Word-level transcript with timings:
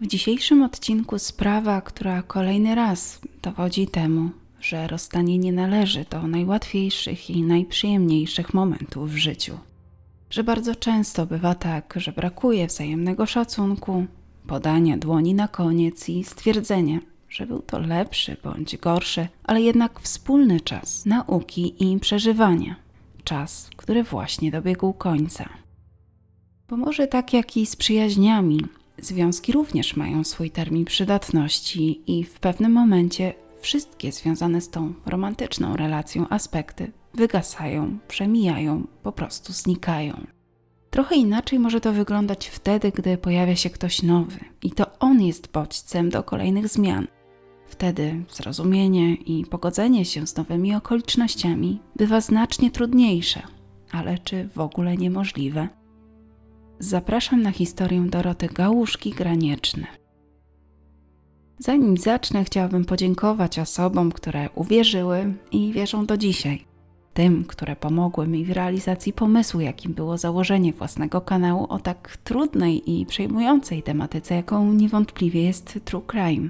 W 0.00 0.06
dzisiejszym 0.06 0.62
odcinku 0.62 1.18
sprawa, 1.18 1.80
która 1.80 2.22
kolejny 2.22 2.74
raz 2.74 3.20
dowodzi 3.42 3.86
temu, 3.86 4.30
że 4.60 4.86
rozstanie 4.86 5.38
nie 5.38 5.52
należy 5.52 6.04
do 6.10 6.26
najłatwiejszych 6.26 7.30
i 7.30 7.42
najprzyjemniejszych 7.42 8.54
momentów 8.54 9.10
w 9.10 9.16
życiu. 9.16 9.58
Że 10.30 10.44
bardzo 10.44 10.74
często 10.74 11.26
bywa 11.26 11.54
tak, 11.54 11.94
że 11.96 12.12
brakuje 12.12 12.66
wzajemnego 12.66 13.26
szacunku, 13.26 14.06
podania 14.46 14.96
dłoni 14.96 15.34
na 15.34 15.48
koniec 15.48 16.08
i 16.08 16.24
stwierdzenia, 16.24 16.98
że 17.28 17.46
był 17.46 17.62
to 17.62 17.78
lepszy 17.78 18.36
bądź 18.44 18.76
gorszy, 18.76 19.28
ale 19.44 19.60
jednak 19.60 20.00
wspólny 20.00 20.60
czas 20.60 21.06
nauki 21.06 21.92
i 21.92 21.98
przeżywania. 22.00 22.76
Czas, 23.24 23.70
który 23.76 24.04
właśnie 24.04 24.50
dobiegł 24.50 24.92
końca. 24.92 25.48
Bo 26.68 26.76
może 26.76 27.06
tak 27.06 27.32
jak 27.32 27.56
i 27.56 27.66
z 27.66 27.76
przyjaźniami, 27.76 28.60
związki 29.00 29.52
również 29.52 29.96
mają 29.96 30.24
swój 30.24 30.50
termin 30.50 30.84
przydatności 30.84 32.02
i 32.06 32.24
w 32.24 32.40
pewnym 32.40 32.72
momencie 32.72 33.34
wszystkie 33.60 34.12
związane 34.12 34.60
z 34.60 34.70
tą 34.70 34.94
romantyczną 35.06 35.76
relacją 35.76 36.28
aspekty 36.28 36.92
wygasają, 37.14 37.98
przemijają, 38.08 38.86
po 39.02 39.12
prostu 39.12 39.52
znikają. 39.52 40.26
Trochę 40.90 41.16
inaczej 41.16 41.58
może 41.58 41.80
to 41.80 41.92
wyglądać 41.92 42.48
wtedy, 42.48 42.92
gdy 42.92 43.18
pojawia 43.18 43.56
się 43.56 43.70
ktoś 43.70 44.02
nowy 44.02 44.38
i 44.62 44.70
to 44.70 44.98
on 44.98 45.22
jest 45.22 45.52
bodźcem 45.52 46.10
do 46.10 46.22
kolejnych 46.22 46.68
zmian. 46.68 47.06
Wtedy 47.66 48.24
zrozumienie 48.32 49.14
i 49.14 49.46
pogodzenie 49.46 50.04
się 50.04 50.26
z 50.26 50.36
nowymi 50.36 50.74
okolicznościami 50.74 51.80
bywa 51.96 52.20
znacznie 52.20 52.70
trudniejsze, 52.70 53.42
ale 53.92 54.18
czy 54.18 54.48
w 54.48 54.60
ogóle 54.60 54.96
niemożliwe? 54.96 55.68
Zapraszam 56.80 57.42
na 57.42 57.50
historię 57.50 58.00
Doroty 58.00 58.46
Gałuszki 58.46 59.10
Granieczny. 59.10 59.86
Zanim 61.58 61.96
zacznę, 61.96 62.44
chciałabym 62.44 62.84
podziękować 62.84 63.58
osobom, 63.58 64.12
które 64.12 64.48
uwierzyły 64.54 65.34
i 65.52 65.72
wierzą 65.72 66.06
do 66.06 66.16
dzisiaj. 66.16 66.64
Tym, 67.14 67.44
które 67.44 67.76
pomogły 67.76 68.28
mi 68.28 68.44
w 68.44 68.50
realizacji 68.50 69.12
pomysłu, 69.12 69.60
jakim 69.60 69.94
było 69.94 70.18
założenie 70.18 70.72
własnego 70.72 71.20
kanału 71.20 71.66
o 71.68 71.78
tak 71.78 72.16
trudnej 72.16 73.00
i 73.00 73.06
przejmującej 73.06 73.82
tematyce, 73.82 74.34
jaką 74.34 74.72
niewątpliwie 74.72 75.42
jest 75.42 75.78
True 75.84 76.02
Crime. 76.06 76.48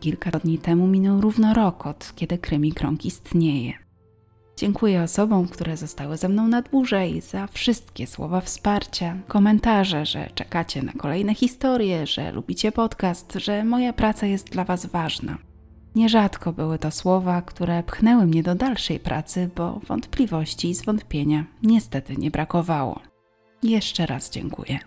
Kilka 0.00 0.30
dni 0.30 0.58
temu 0.58 0.86
minął 0.86 1.20
równo 1.20 1.54
rok 1.54 1.86
od 1.86 2.12
kiedy 2.16 2.38
Krymi 2.38 2.72
Krąg 2.72 3.04
istnieje. 3.04 3.87
Dziękuję 4.58 5.02
osobom, 5.02 5.48
które 5.48 5.76
zostały 5.76 6.16
ze 6.16 6.28
mną 6.28 6.48
na 6.48 6.62
dłużej 6.62 7.20
za 7.20 7.46
wszystkie 7.46 8.06
słowa 8.06 8.40
wsparcia, 8.40 9.16
komentarze, 9.28 10.06
że 10.06 10.30
czekacie 10.34 10.82
na 10.82 10.92
kolejne 10.92 11.34
historie, 11.34 12.06
że 12.06 12.32
lubicie 12.32 12.72
podcast, 12.72 13.32
że 13.34 13.64
moja 13.64 13.92
praca 13.92 14.26
jest 14.26 14.50
dla 14.50 14.64
Was 14.64 14.86
ważna. 14.86 15.38
Nierzadko 15.94 16.52
były 16.52 16.78
to 16.78 16.90
słowa, 16.90 17.42
które 17.42 17.82
pchnęły 17.82 18.26
mnie 18.26 18.42
do 18.42 18.54
dalszej 18.54 19.00
pracy, 19.00 19.50
bo 19.56 19.80
wątpliwości 19.88 20.70
i 20.70 20.74
zwątpienia 20.74 21.44
niestety 21.62 22.16
nie 22.16 22.30
brakowało. 22.30 23.00
Jeszcze 23.62 24.06
raz 24.06 24.30
dziękuję. 24.30 24.78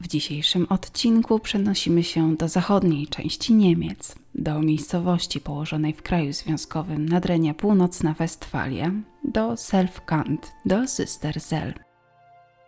W 0.00 0.08
dzisiejszym 0.08 0.66
odcinku 0.68 1.38
przenosimy 1.38 2.04
się 2.04 2.36
do 2.36 2.48
zachodniej 2.48 3.06
części 3.06 3.54
Niemiec, 3.54 4.14
do 4.34 4.60
miejscowości 4.60 5.40
położonej 5.40 5.92
w 5.92 6.02
kraju 6.02 6.32
związkowym 6.32 7.08
Nadrenia 7.08 7.54
Północna 7.54 8.14
Westfalia, 8.14 8.90
do 9.24 9.56
Selfkant, 9.56 10.52
do 10.64 10.88
Systerzell. 10.88 11.74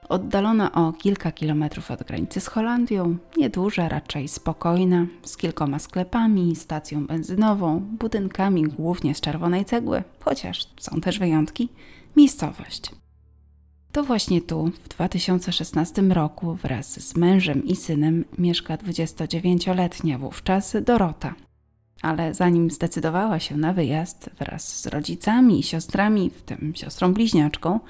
Oddalona 0.09 0.73
o 0.73 0.93
kilka 0.93 1.33
kilometrów 1.33 1.91
od 1.91 2.03
granicy 2.03 2.41
z 2.41 2.47
Holandią, 2.47 3.17
nieduża, 3.37 3.89
raczej 3.89 4.29
spokojna, 4.29 5.07
z 5.23 5.37
kilkoma 5.37 5.79
sklepami, 5.79 6.57
stacją 6.57 7.07
benzynową, 7.07 7.81
budynkami 7.81 8.63
głównie 8.63 9.15
z 9.15 9.21
czerwonej 9.21 9.65
cegły, 9.65 10.03
chociaż 10.21 10.69
są 10.81 11.01
też 11.01 11.19
wyjątki, 11.19 11.69
miejscowość. 12.17 12.91
To 13.93 14.05
właśnie 14.05 14.41
tu, 14.41 14.71
w 14.85 14.89
2016 14.89 16.03
roku, 16.03 16.55
wraz 16.55 17.09
z 17.09 17.17
mężem 17.17 17.65
i 17.65 17.77
synem 17.77 18.25
mieszka 18.39 18.77
29-letnia 18.77 20.19
wówczas 20.19 20.77
Dorota. 20.85 21.35
Ale 22.03 22.35
zanim 22.35 22.71
zdecydowała 22.71 23.41
się 23.41 23.57
na 23.57 23.73
wyjazd, 23.73 24.31
wraz 24.39 24.81
z 24.81 24.87
rodzicami 24.87 25.61
i 25.61 25.63
siostrami, 25.63 26.31
w 26.31 26.43
tym 26.43 26.73
siostrą 26.77 27.15
bliźniaczką, 27.15 27.81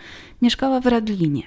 mieszkała 0.42 0.80
w 0.80 0.86
Radlinie. 0.86 1.42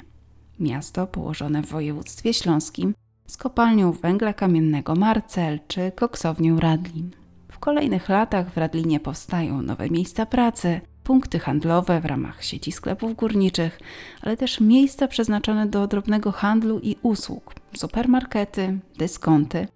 Miasto 0.60 1.08
położone 1.08 1.62
w 1.62 1.70
województwie 1.70 2.34
śląskim 2.34 2.94
z 3.28 3.38
kopalnią 3.38 3.92
węgla 3.92 4.34
kamiennego 4.34 4.96
Marcel 4.96 5.60
czy 5.68 5.92
koksownią 5.92 6.60
Radlin. 6.60 7.12
W 7.52 7.60
kolejnych 7.60 8.10
latach 8.10 8.54
w 8.54 8.58
Radlinie 8.58 9.00
powstają 9.00 9.62
nowe 9.62 9.90
miejsca 9.90 10.26
pracy, 10.26 10.82
punkty 11.06 11.40
handlowe 11.40 12.02
w 12.02 12.06
ramach 12.06 12.44
sieci 12.44 12.72
sklepów 12.72 13.16
górniczych, 13.16 13.80
ale 14.22 14.38
też 14.38 14.60
miejsca 14.60 15.08
przeznaczone 15.08 15.68
do 15.68 15.88
drobnego 15.88 16.32
handlu 16.32 16.80
i 16.80 16.96
usług, 17.02 17.54
supermarkety, 17.76 18.80
dyskonty. 18.98 19.68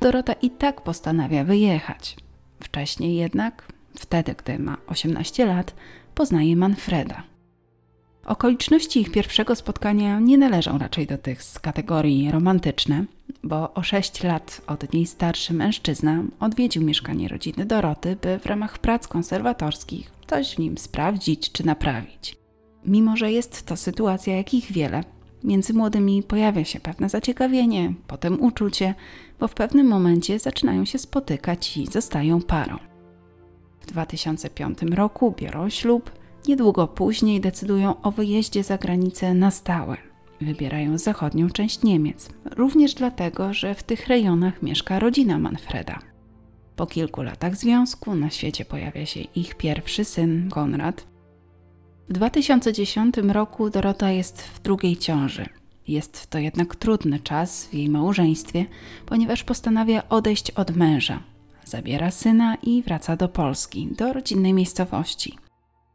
Dorota 0.00 0.32
i 0.32 0.50
tak 0.50 0.80
postanawia 0.80 1.44
wyjechać. 1.44 2.16
Wcześniej 2.60 3.16
jednak, 3.16 3.72
wtedy 3.94 4.34
gdy 4.34 4.58
ma 4.58 4.76
18 4.86 5.46
lat, 5.46 5.74
poznaje 6.14 6.56
Manfreda. 6.56 7.22
Okoliczności 8.24 9.00
ich 9.00 9.12
pierwszego 9.12 9.56
spotkania 9.56 10.20
nie 10.20 10.38
należą 10.38 10.78
raczej 10.78 11.06
do 11.06 11.18
tych 11.18 11.42
z 11.42 11.58
kategorii 11.58 12.30
romantyczne, 12.30 13.04
bo 13.42 13.74
o 13.74 13.82
6 13.82 14.22
lat 14.22 14.60
od 14.66 14.92
niej 14.92 15.06
starszy 15.06 15.54
mężczyzna 15.54 16.22
odwiedził 16.40 16.82
mieszkanie 16.82 17.28
rodziny 17.28 17.66
Doroty, 17.66 18.16
by 18.22 18.38
w 18.38 18.46
ramach 18.46 18.78
prac 18.78 19.08
konserwatorskich 19.08 20.19
coś 20.30 20.54
w 20.54 20.58
nim 20.58 20.78
sprawdzić 20.78 21.52
czy 21.52 21.66
naprawić. 21.66 22.36
Mimo, 22.84 23.16
że 23.16 23.32
jest 23.32 23.66
to 23.66 23.76
sytuacja 23.76 24.36
jakich 24.36 24.72
wiele, 24.72 25.04
między 25.44 25.74
młodymi 25.74 26.22
pojawia 26.22 26.64
się 26.64 26.80
pewne 26.80 27.08
zaciekawienie, 27.08 27.92
potem 28.06 28.42
uczucie, 28.42 28.94
bo 29.40 29.48
w 29.48 29.54
pewnym 29.54 29.86
momencie 29.86 30.38
zaczynają 30.38 30.84
się 30.84 30.98
spotykać 30.98 31.76
i 31.76 31.86
zostają 31.86 32.42
parą. 32.42 32.76
W 33.80 33.86
2005 33.86 34.82
roku 34.82 35.34
biorą 35.38 35.70
ślub, 35.70 36.10
niedługo 36.48 36.88
później 36.88 37.40
decydują 37.40 38.02
o 38.02 38.10
wyjeździe 38.10 38.62
za 38.62 38.78
granicę 38.78 39.34
na 39.34 39.50
stałe. 39.50 39.96
Wybierają 40.40 40.98
zachodnią 40.98 41.50
część 41.50 41.82
Niemiec, 41.82 42.30
również 42.56 42.94
dlatego, 42.94 43.52
że 43.52 43.74
w 43.74 43.82
tych 43.82 44.06
rejonach 44.06 44.62
mieszka 44.62 44.98
rodzina 44.98 45.38
Manfreda. 45.38 46.09
Po 46.80 46.86
kilku 46.86 47.22
latach 47.22 47.56
związku 47.56 48.14
na 48.14 48.30
świecie 48.30 48.64
pojawia 48.64 49.06
się 49.06 49.20
ich 49.20 49.54
pierwszy 49.54 50.04
syn, 50.04 50.48
Konrad. 50.50 51.06
W 52.08 52.12
2010 52.12 53.16
roku 53.16 53.70
Dorota 53.70 54.10
jest 54.10 54.42
w 54.42 54.62
drugiej 54.62 54.96
ciąży. 54.96 55.46
Jest 55.88 56.26
to 56.26 56.38
jednak 56.38 56.76
trudny 56.76 57.20
czas 57.20 57.66
w 57.66 57.74
jej 57.74 57.88
małżeństwie, 57.88 58.66
ponieważ 59.06 59.44
postanawia 59.44 60.08
odejść 60.08 60.50
od 60.50 60.76
męża. 60.76 61.22
Zabiera 61.64 62.10
syna 62.10 62.54
i 62.62 62.82
wraca 62.82 63.16
do 63.16 63.28
Polski, 63.28 63.88
do 63.96 64.12
rodzinnej 64.12 64.52
miejscowości. 64.52 65.38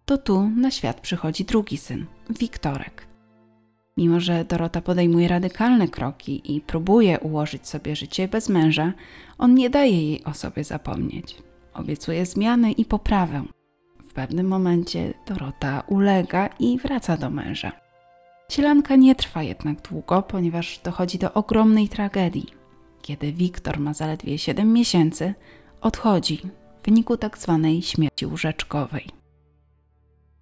To 0.06 0.17
tu 0.17 0.50
na 0.50 0.72
świat 0.72 1.02
przychodzi 1.02 1.46
drugi 1.46 1.78
syn, 1.78 2.06
Wiktorek. 2.29 3.15
Mimo, 3.97 4.19
że 4.19 4.45
Dorota 4.45 4.81
podejmuje 4.81 5.28
radykalne 5.28 5.88
kroki 5.88 6.56
i 6.56 6.61
próbuje 6.61 7.19
ułożyć 7.19 7.67
sobie 7.67 7.95
życie 7.95 8.28
bez 8.28 8.50
męża, 8.50 8.94
on 9.38 9.53
nie 9.53 9.69
daje 9.69 10.09
jej 10.09 10.23
o 10.23 10.33
sobie 10.33 10.63
zapomnieć. 10.63 11.38
Obiecuje 11.73 12.25
zmiany 12.25 12.72
i 12.72 12.85
poprawę. 12.85 13.44
W 14.05 14.13
pewnym 14.13 14.47
momencie 14.47 15.13
Dorota 15.28 15.84
ulega 15.88 16.50
i 16.59 16.78
wraca 16.78 17.17
do 17.17 17.29
męża. 17.29 17.72
Sielanka 18.50 18.95
nie 18.95 19.16
trwa 19.16 19.44
jednak 19.44 19.81
długo, 19.81 20.22
ponieważ 20.22 20.79
dochodzi 20.84 21.17
do 21.17 21.34
ogromnej 21.34 21.90
tragedii. 21.90 22.47
Kiedy 23.02 23.31
Wiktor 23.31 23.79
ma 23.79 23.93
zaledwie 23.93 24.37
7 24.37 24.73
miesięcy, 24.73 25.34
odchodzi 25.81 26.41
w 26.81 26.85
wyniku 26.85 27.17
tzw. 27.17 27.59
Tak 27.64 27.85
śmierci 27.85 28.25
łóżeczkowej. 28.25 29.24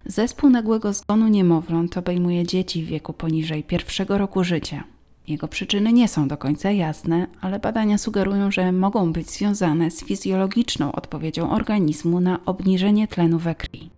Zespół 0.06 0.50
nagłego 0.50 0.92
zgonu 0.92 1.28
niemowląt 1.28 1.96
obejmuje 1.96 2.46
dzieci 2.46 2.84
w 2.84 2.88
wieku 2.88 3.12
poniżej 3.12 3.62
pierwszego 3.62 4.18
roku 4.18 4.44
życia. 4.44 4.84
Jego 5.28 5.48
przyczyny 5.48 5.92
nie 5.92 6.08
są 6.08 6.28
do 6.28 6.36
końca 6.36 6.70
jasne, 6.70 7.26
ale 7.40 7.58
badania 7.58 7.98
sugerują, 7.98 8.50
że 8.50 8.72
mogą 8.72 9.12
być 9.12 9.30
związane 9.30 9.90
z 9.90 10.04
fizjologiczną 10.04 10.92
odpowiedzią 10.92 11.50
organizmu 11.50 12.20
na 12.20 12.44
obniżenie 12.44 13.08
tlenu 13.08 13.38
we 13.38 13.54
krwi. 13.54 13.90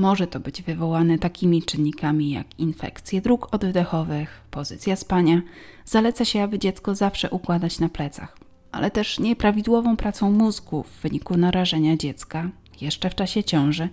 Może 0.00 0.26
to 0.26 0.40
być 0.40 0.62
wywołane 0.62 1.18
takimi 1.18 1.62
czynnikami 1.62 2.30
jak 2.30 2.58
infekcje 2.58 3.20
dróg 3.20 3.54
oddechowych, 3.54 4.40
pozycja 4.50 4.96
spania. 4.96 5.42
Zaleca 5.84 6.24
się, 6.24 6.42
aby 6.42 6.58
dziecko 6.58 6.94
zawsze 6.94 7.30
układać 7.30 7.78
na 7.78 7.88
plecach, 7.88 8.38
ale 8.72 8.90
też 8.90 9.18
nieprawidłową 9.18 9.96
pracą 9.96 10.30
mózgu 10.30 10.82
w 10.82 11.02
wyniku 11.02 11.36
narażenia 11.36 11.96
dziecka 11.96 12.50
jeszcze 12.82 13.10
w 13.10 13.14
czasie 13.14 13.44
ciąży 13.44 13.88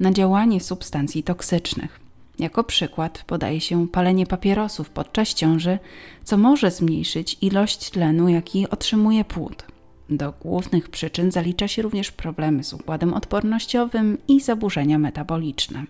na 0.00 0.12
działanie 0.12 0.60
substancji 0.60 1.22
toksycznych. 1.22 2.00
Jako 2.38 2.64
przykład 2.64 3.24
podaje 3.26 3.60
się 3.60 3.88
palenie 3.88 4.26
papierosów 4.26 4.90
podczas 4.90 5.34
ciąży, 5.34 5.78
co 6.24 6.38
może 6.38 6.70
zmniejszyć 6.70 7.36
ilość 7.40 7.90
tlenu, 7.90 8.28
jaki 8.28 8.70
otrzymuje 8.70 9.24
płód. 9.24 9.64
Do 10.10 10.32
głównych 10.32 10.88
przyczyn 10.88 11.32
zalicza 11.32 11.68
się 11.68 11.82
również 11.82 12.10
problemy 12.10 12.64
z 12.64 12.72
układem 12.72 13.14
odpornościowym 13.14 14.18
i 14.28 14.40
zaburzenia 14.40 14.98
metaboliczne. 14.98 15.84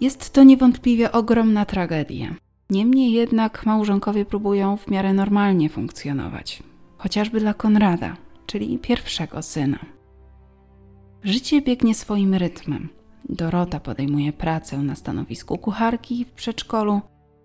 Jest 0.00 0.30
to 0.30 0.42
niewątpliwie 0.42 1.12
ogromna 1.12 1.64
tragedia. 1.64 2.34
Niemniej 2.70 3.12
jednak 3.12 3.66
małżonkowie 3.66 4.24
próbują 4.24 4.76
w 4.76 4.88
miarę 4.88 5.12
normalnie 5.12 5.68
funkcjonować, 5.68 6.62
chociażby 6.98 7.40
dla 7.40 7.54
Konrada, 7.54 8.16
czyli 8.46 8.78
pierwszego 8.78 9.42
syna. 9.42 9.78
Życie 11.24 11.62
biegnie 11.62 11.94
swoim 11.94 12.34
rytmem. 12.34 12.88
Dorota 13.28 13.80
podejmuje 13.80 14.32
pracę 14.32 14.78
na 14.78 14.94
stanowisku 14.94 15.58
kucharki 15.58 16.24
w 16.24 16.30
przedszkolu, 16.30 17.00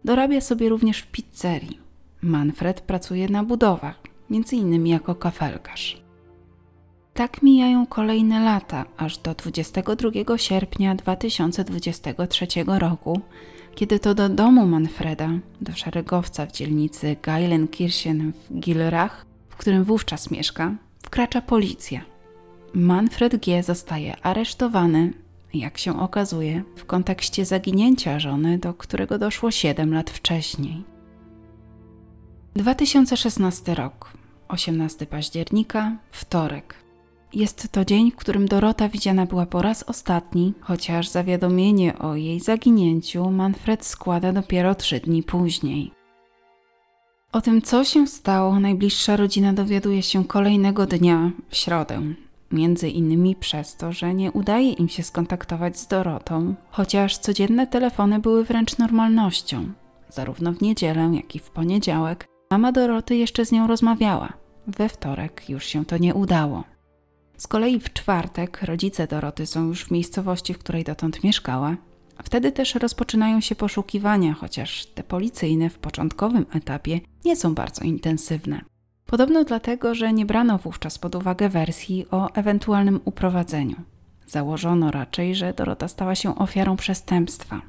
dorabia 0.06 0.41
sobie 0.41 0.69
również 0.69 1.00
w 1.00 1.07
pizzerii. 1.07 1.79
Manfred 2.21 2.81
pracuje 2.81 3.29
na 3.29 3.44
budowach, 3.44 4.01
między 4.29 4.56
innymi 4.56 4.89
jako 4.89 5.15
kafelkarz. 5.15 6.01
Tak 7.13 7.41
mijają 7.41 7.85
kolejne 7.85 8.39
lata, 8.39 8.85
aż 8.97 9.18
do 9.18 9.33
22 9.33 10.38
sierpnia 10.38 10.95
2023 10.95 12.47
roku, 12.65 13.21
kiedy 13.75 14.00
to 14.00 14.15
do 14.15 14.30
domu 14.30 14.65
Manfreda, 14.65 15.30
do 15.62 15.73
szeregowca 15.73 16.45
w 16.45 16.51
dzielnicy 16.51 17.15
Geilenkirchen 17.21 18.33
w 18.33 18.59
Gilrach, 18.59 19.25
w 19.50 19.56
którym 19.56 19.83
wówczas 19.83 20.31
mieszka, 20.31 20.75
wkracza 21.03 21.41
policja. 21.41 22.17
Manfred 22.77 23.45
G. 23.45 23.63
zostaje 23.63 24.21
aresztowany, 24.21 25.13
jak 25.53 25.77
się 25.77 26.01
okazuje, 26.01 26.63
w 26.75 26.85
kontekście 26.85 27.45
zaginięcia 27.45 28.19
żony, 28.19 28.57
do 28.57 28.74
którego 28.74 29.18
doszło 29.18 29.51
7 29.51 29.94
lat 29.94 30.09
wcześniej. 30.09 30.83
2016 32.56 33.75
rok, 33.75 34.13
18 34.47 35.06
października, 35.06 35.97
wtorek. 36.12 36.75
Jest 37.33 37.71
to 37.71 37.85
dzień, 37.85 38.12
w 38.12 38.15
którym 38.15 38.47
Dorota 38.47 38.89
widziana 38.89 39.25
była 39.25 39.45
po 39.45 39.62
raz 39.62 39.83
ostatni, 39.83 40.53
chociaż 40.62 41.07
zawiadomienie 41.07 42.00
o 42.00 42.15
jej 42.15 42.39
zaginięciu 42.39 43.31
Manfred 43.31 43.85
składa 43.85 44.33
dopiero 44.33 44.75
trzy 44.75 45.00
dni 45.00 45.23
później. 45.23 45.91
O 47.31 47.41
tym, 47.41 47.62
co 47.62 47.83
się 47.83 48.07
stało, 48.07 48.59
najbliższa 48.59 49.15
rodzina 49.15 49.53
dowiaduje 49.53 50.03
się 50.03 50.25
kolejnego 50.25 50.85
dnia, 50.85 51.31
w 51.50 51.56
środę. 51.56 52.01
Między 52.51 52.89
innymi 52.89 53.35
przez 53.35 53.75
to, 53.75 53.91
że 53.91 54.13
nie 54.13 54.31
udaje 54.31 54.71
im 54.71 54.89
się 54.89 55.03
skontaktować 55.03 55.79
z 55.79 55.88
Dorotą, 55.88 56.55
chociaż 56.69 57.17
codzienne 57.17 57.67
telefony 57.67 58.19
były 58.19 58.44
wręcz 58.44 58.77
normalnością. 58.77 59.71
Zarówno 60.09 60.53
w 60.53 60.61
niedzielę, 60.61 61.11
jak 61.13 61.35
i 61.35 61.39
w 61.39 61.49
poniedziałek 61.49 62.27
mama 62.51 62.71
Doroty 62.71 63.15
jeszcze 63.15 63.45
z 63.45 63.51
nią 63.51 63.67
rozmawiała. 63.67 64.33
We 64.67 64.89
wtorek 64.89 65.49
już 65.49 65.65
się 65.65 65.85
to 65.85 65.97
nie 65.97 66.13
udało. 66.13 66.63
Z 67.38 67.47
kolei 67.47 67.79
w 67.79 67.94
czwartek 67.94 68.61
rodzice 68.61 69.07
Doroty 69.07 69.45
są 69.45 69.67
już 69.67 69.85
w 69.85 69.91
miejscowości, 69.91 70.53
w 70.53 70.59
której 70.59 70.83
dotąd 70.83 71.23
mieszkała. 71.23 71.75
Wtedy 72.23 72.51
też 72.51 72.75
rozpoczynają 72.75 73.41
się 73.41 73.55
poszukiwania, 73.55 74.33
chociaż 74.33 74.85
te 74.85 75.03
policyjne 75.03 75.69
w 75.69 75.79
początkowym 75.79 76.45
etapie 76.53 76.99
nie 77.25 77.35
są 77.35 77.53
bardzo 77.53 77.83
intensywne. 77.83 78.61
Podobno 79.07 79.44
dlatego, 79.44 79.95
że 79.95 80.13
nie 80.13 80.25
brano 80.25 80.57
wówczas 80.57 80.98
pod 81.00 81.15
uwagę 81.15 81.50
wersji 81.50 82.06
o 82.12 82.33
ewentualnym 82.33 83.00
uprowadzeniu. 83.06 83.75
Założono 84.27 84.92
raczej, 84.92 85.36
że 85.36 85.54
Dorota 85.54 85.88
stała 85.88 86.15
się 86.15 86.36
ofiarą 86.36 86.75
przestępstwa. 86.75 87.62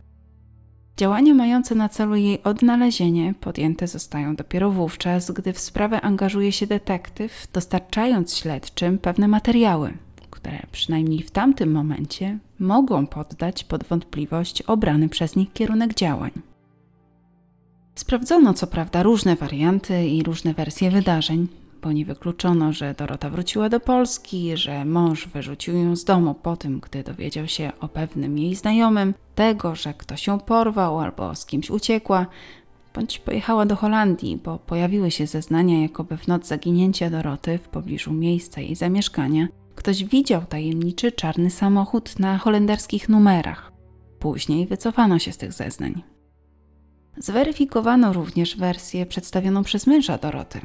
Działania 0.97 1.35
mające 1.35 1.75
na 1.75 1.89
celu 1.89 2.17
jej 2.17 2.43
odnalezienie 2.43 3.35
podjęte 3.41 3.87
zostają 3.87 4.37
dopiero 4.37 4.71
wówczas, 4.71 5.31
gdy 5.31 5.53
w 5.53 5.59
sprawę 5.59 6.01
angażuje 6.01 6.53
się 6.53 6.67
detektyw, 6.67 7.49
dostarczając 7.53 8.37
śledczym 8.37 8.99
pewne 8.99 9.29
materiały, 9.29 9.93
które 10.31 10.59
przynajmniej 10.73 11.23
w 11.23 11.31
tamtym 11.31 11.73
momencie 11.73 12.39
mogą 12.59 13.07
poddać 13.07 13.65
pod 13.65 13.85
wątpliwość 13.85 14.63
obrany 14.63 15.09
przez 15.09 15.37
nich 15.37 15.53
kierunek 15.53 15.95
działań. 15.95 16.31
Sprawdzono 17.99 18.55
co 18.55 18.67
prawda 18.67 19.03
różne 19.03 19.37
warianty 19.37 20.09
i 20.09 20.23
różne 20.23 20.55
wersje 20.55 20.91
wydarzeń, 20.91 21.49
bo 21.83 21.93
nie 21.93 22.05
wykluczono, 22.05 22.73
że 22.73 22.95
Dorota 22.95 23.31
wróciła 23.31 23.69
do 23.69 23.81
Polski, 23.81 24.57
że 24.57 24.85
mąż 24.85 25.27
wyrzucił 25.29 25.77
ją 25.77 25.97
z 25.97 26.05
domu 26.05 26.35
po 26.35 26.57
tym, 26.57 26.81
gdy 26.81 27.03
dowiedział 27.03 27.47
się 27.47 27.73
o 27.81 27.89
pewnym 27.89 28.39
jej 28.39 28.55
znajomym, 28.55 29.15
tego, 29.35 29.75
że 29.75 29.95
ktoś 29.95 30.27
ją 30.27 30.41
porwał 30.41 31.01
albo 31.01 31.35
z 31.35 31.47
kimś 31.47 31.71
uciekła, 31.71 32.27
bądź 32.95 33.19
pojechała 33.19 33.67
do 33.67 33.77
Holandii, 33.77 34.37
bo 34.45 34.59
pojawiły 34.59 35.11
się 35.11 35.27
zeznania, 35.27 35.83
jakoby 35.83 36.17
w 36.17 36.29
noc 36.29 36.47
zaginięcia 36.47 37.11
Doroty 37.11 37.59
w 37.59 37.69
pobliżu 37.69 38.13
miejsca 38.13 38.61
jej 38.61 38.75
zamieszkania 38.75 39.49
ktoś 39.75 40.05
widział 40.05 40.43
tajemniczy 40.49 41.13
czarny 41.13 41.51
samochód 41.51 42.19
na 42.19 42.39
holenderskich 42.39 43.09
numerach. 43.09 43.73
Później 44.19 44.67
wycofano 44.67 45.19
się 45.19 45.33
z 45.33 45.37
tych 45.37 45.53
zeznań. 45.53 46.18
Zweryfikowano 47.21 48.13
również 48.13 48.57
wersję 48.57 49.07
przedstawioną 49.07 49.65
przez 49.65 49.87
męża 49.87 50.19
Doroty, 50.19 50.61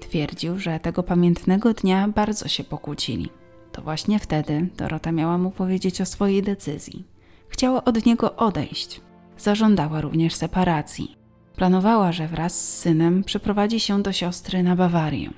Twierdził, 0.00 0.58
że 0.58 0.80
tego 0.80 1.02
pamiętnego 1.02 1.74
dnia 1.74 2.08
bardzo 2.08 2.48
się 2.48 2.64
pokłócili. 2.64 3.28
To 3.72 3.82
właśnie 3.82 4.18
wtedy 4.18 4.68
Dorota 4.76 5.12
miała 5.12 5.38
mu 5.38 5.50
powiedzieć 5.50 6.00
o 6.00 6.06
swojej 6.06 6.42
decyzji. 6.42 7.04
Chciała 7.48 7.84
od 7.84 8.06
niego 8.06 8.36
odejść. 8.36 9.00
Zażądała 9.38 10.00
również 10.00 10.34
separacji. 10.34 11.16
Planowała, 11.56 12.12
że 12.12 12.28
wraz 12.28 12.60
z 12.60 12.78
synem 12.78 13.24
przeprowadzi 13.24 13.80
się 13.80 14.02
do 14.02 14.12
siostry 14.12 14.62
na 14.62 14.76
Bawarię. 14.76 15.30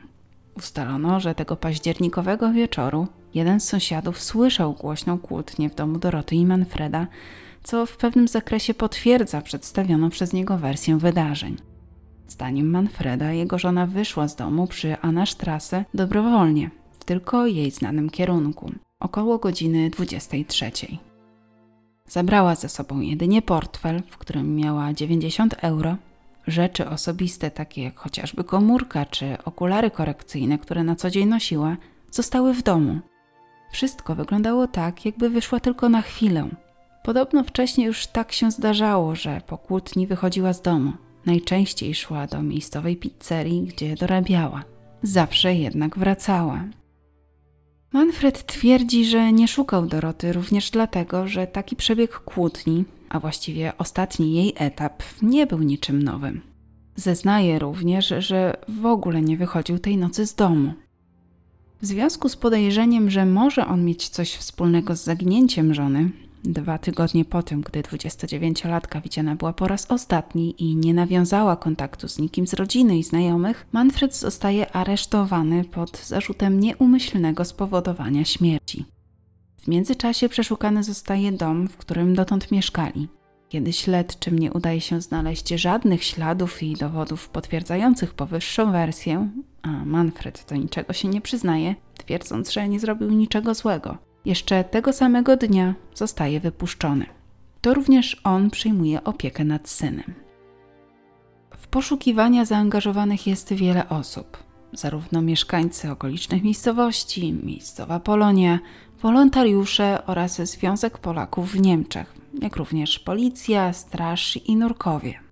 Ustalono, 0.56 1.20
że 1.20 1.34
tego 1.34 1.56
październikowego 1.56 2.52
wieczoru 2.52 3.06
jeden 3.34 3.60
z 3.60 3.68
sąsiadów 3.68 4.20
słyszał 4.22 4.72
głośną 4.72 5.18
kłótnię 5.18 5.70
w 5.70 5.74
domu 5.74 5.98
Doroty 5.98 6.36
i 6.36 6.46
Manfreda, 6.46 7.06
co 7.66 7.86
w 7.86 7.96
pewnym 7.96 8.28
zakresie 8.28 8.74
potwierdza 8.74 9.42
przedstawioną 9.42 10.10
przez 10.10 10.32
niego 10.32 10.58
wersję 10.58 10.98
wydarzeń. 10.98 11.56
Zdaniem 12.28 12.70
Manfreda 12.70 13.32
jego 13.32 13.58
żona 13.58 13.86
wyszła 13.86 14.28
z 14.28 14.36
domu 14.36 14.66
przy 14.66 15.00
Anasztrasę 15.00 15.84
dobrowolnie, 15.94 16.70
w 16.92 17.04
tylko 17.04 17.46
jej 17.46 17.70
znanym 17.70 18.10
kierunku, 18.10 18.72
około 19.00 19.38
godziny 19.38 19.90
23. 19.90 20.70
Zabrała 22.08 22.54
ze 22.54 22.68
sobą 22.68 23.00
jedynie 23.00 23.42
portfel, 23.42 24.02
w 24.10 24.18
którym 24.18 24.56
miała 24.56 24.92
90 24.92 25.54
euro, 25.62 25.96
rzeczy 26.46 26.88
osobiste 26.88 27.50
takie 27.50 27.82
jak 27.82 27.98
chociażby 27.98 28.44
komórka 28.44 29.04
czy 29.04 29.36
okulary 29.44 29.90
korekcyjne, 29.90 30.58
które 30.58 30.84
na 30.84 30.96
co 30.96 31.10
dzień 31.10 31.28
nosiła, 31.28 31.76
zostały 32.10 32.54
w 32.54 32.62
domu. 32.62 33.00
Wszystko 33.72 34.14
wyglądało 34.14 34.66
tak, 34.66 35.04
jakby 35.04 35.30
wyszła 35.30 35.60
tylko 35.60 35.88
na 35.88 36.02
chwilę. 36.02 36.48
Podobno 37.06 37.44
wcześniej 37.44 37.86
już 37.86 38.06
tak 38.06 38.32
się 38.32 38.50
zdarzało, 38.50 39.14
że 39.14 39.40
po 39.46 39.58
kłótni 39.58 40.06
wychodziła 40.06 40.52
z 40.52 40.62
domu. 40.62 40.92
Najczęściej 41.26 41.94
szła 41.94 42.26
do 42.26 42.42
miejscowej 42.42 42.96
pizzerii, 42.96 43.62
gdzie 43.62 43.94
dorabiała. 43.94 44.64
Zawsze 45.02 45.54
jednak 45.54 45.98
wracała. 45.98 46.64
Manfred 47.92 48.46
twierdzi, 48.46 49.04
że 49.04 49.32
nie 49.32 49.48
szukał 49.48 49.86
Doroty 49.86 50.32
również 50.32 50.70
dlatego, 50.70 51.28
że 51.28 51.46
taki 51.46 51.76
przebieg 51.76 52.18
kłótni, 52.18 52.84
a 53.08 53.20
właściwie 53.20 53.72
ostatni 53.78 54.34
jej 54.34 54.52
etap, 54.56 55.02
nie 55.22 55.46
był 55.46 55.58
niczym 55.58 56.02
nowym. 56.02 56.40
Zeznaje 56.96 57.58
również, 57.58 58.14
że 58.18 58.56
w 58.68 58.86
ogóle 58.86 59.22
nie 59.22 59.36
wychodził 59.36 59.78
tej 59.78 59.96
nocy 59.96 60.26
z 60.26 60.34
domu. 60.34 60.72
W 61.82 61.86
związku 61.86 62.28
z 62.28 62.36
podejrzeniem, 62.36 63.10
że 63.10 63.26
może 63.26 63.66
on 63.66 63.84
mieć 63.84 64.08
coś 64.08 64.34
wspólnego 64.34 64.96
z 64.96 65.04
zaginięciem 65.04 65.74
żony, 65.74 66.10
Dwa 66.44 66.78
tygodnie 66.78 67.24
po 67.24 67.42
tym, 67.42 67.60
gdy 67.60 67.82
29-latka 67.82 69.02
widziana 69.02 69.36
była 69.36 69.52
po 69.52 69.68
raz 69.68 69.90
ostatni 69.90 70.54
i 70.58 70.76
nie 70.76 70.94
nawiązała 70.94 71.56
kontaktu 71.56 72.08
z 72.08 72.18
nikim 72.18 72.46
z 72.46 72.54
rodziny 72.54 72.98
i 72.98 73.02
znajomych, 73.02 73.66
Manfred 73.72 74.16
zostaje 74.16 74.72
aresztowany 74.72 75.64
pod 75.64 75.98
zarzutem 75.98 76.60
nieumyślnego 76.60 77.44
spowodowania 77.44 78.24
śmierci. 78.24 78.84
W 79.56 79.68
międzyczasie 79.68 80.28
przeszukany 80.28 80.84
zostaje 80.84 81.32
dom, 81.32 81.68
w 81.68 81.76
którym 81.76 82.14
dotąd 82.14 82.52
mieszkali. 82.52 83.08
Kiedy 83.48 83.72
śledczym 83.72 84.38
nie 84.38 84.52
udaje 84.52 84.80
się 84.80 85.00
znaleźć 85.00 85.48
żadnych 85.48 86.04
śladów 86.04 86.62
i 86.62 86.74
dowodów 86.74 87.28
potwierdzających 87.28 88.14
powyższą 88.14 88.72
wersję, 88.72 89.28
a 89.62 89.68
Manfred 89.84 90.46
do 90.48 90.56
niczego 90.56 90.92
się 90.92 91.08
nie 91.08 91.20
przyznaje, 91.20 91.74
twierdząc, 91.98 92.50
że 92.50 92.68
nie 92.68 92.80
zrobił 92.80 93.10
niczego 93.10 93.54
złego, 93.54 93.98
jeszcze 94.26 94.64
tego 94.64 94.92
samego 94.92 95.36
dnia 95.36 95.74
zostaje 95.94 96.40
wypuszczony. 96.40 97.06
To 97.60 97.74
również 97.74 98.20
on 98.24 98.50
przyjmuje 98.50 99.04
opiekę 99.04 99.44
nad 99.44 99.68
synem. 99.68 100.14
W 101.56 101.68
poszukiwania 101.68 102.44
zaangażowanych 102.44 103.26
jest 103.26 103.52
wiele 103.52 103.88
osób, 103.88 104.36
zarówno 104.72 105.22
mieszkańcy 105.22 105.90
okolicznych 105.90 106.42
miejscowości, 106.42 107.32
miejscowa 107.32 108.00
Polonia, 108.00 108.58
wolontariusze 109.02 110.06
oraz 110.06 110.36
Związek 110.36 110.98
Polaków 110.98 111.52
w 111.52 111.60
Niemczech, 111.60 112.14
jak 112.42 112.56
również 112.56 112.98
policja, 112.98 113.72
straż 113.72 114.36
i 114.36 114.56
nurkowie. 114.56 115.25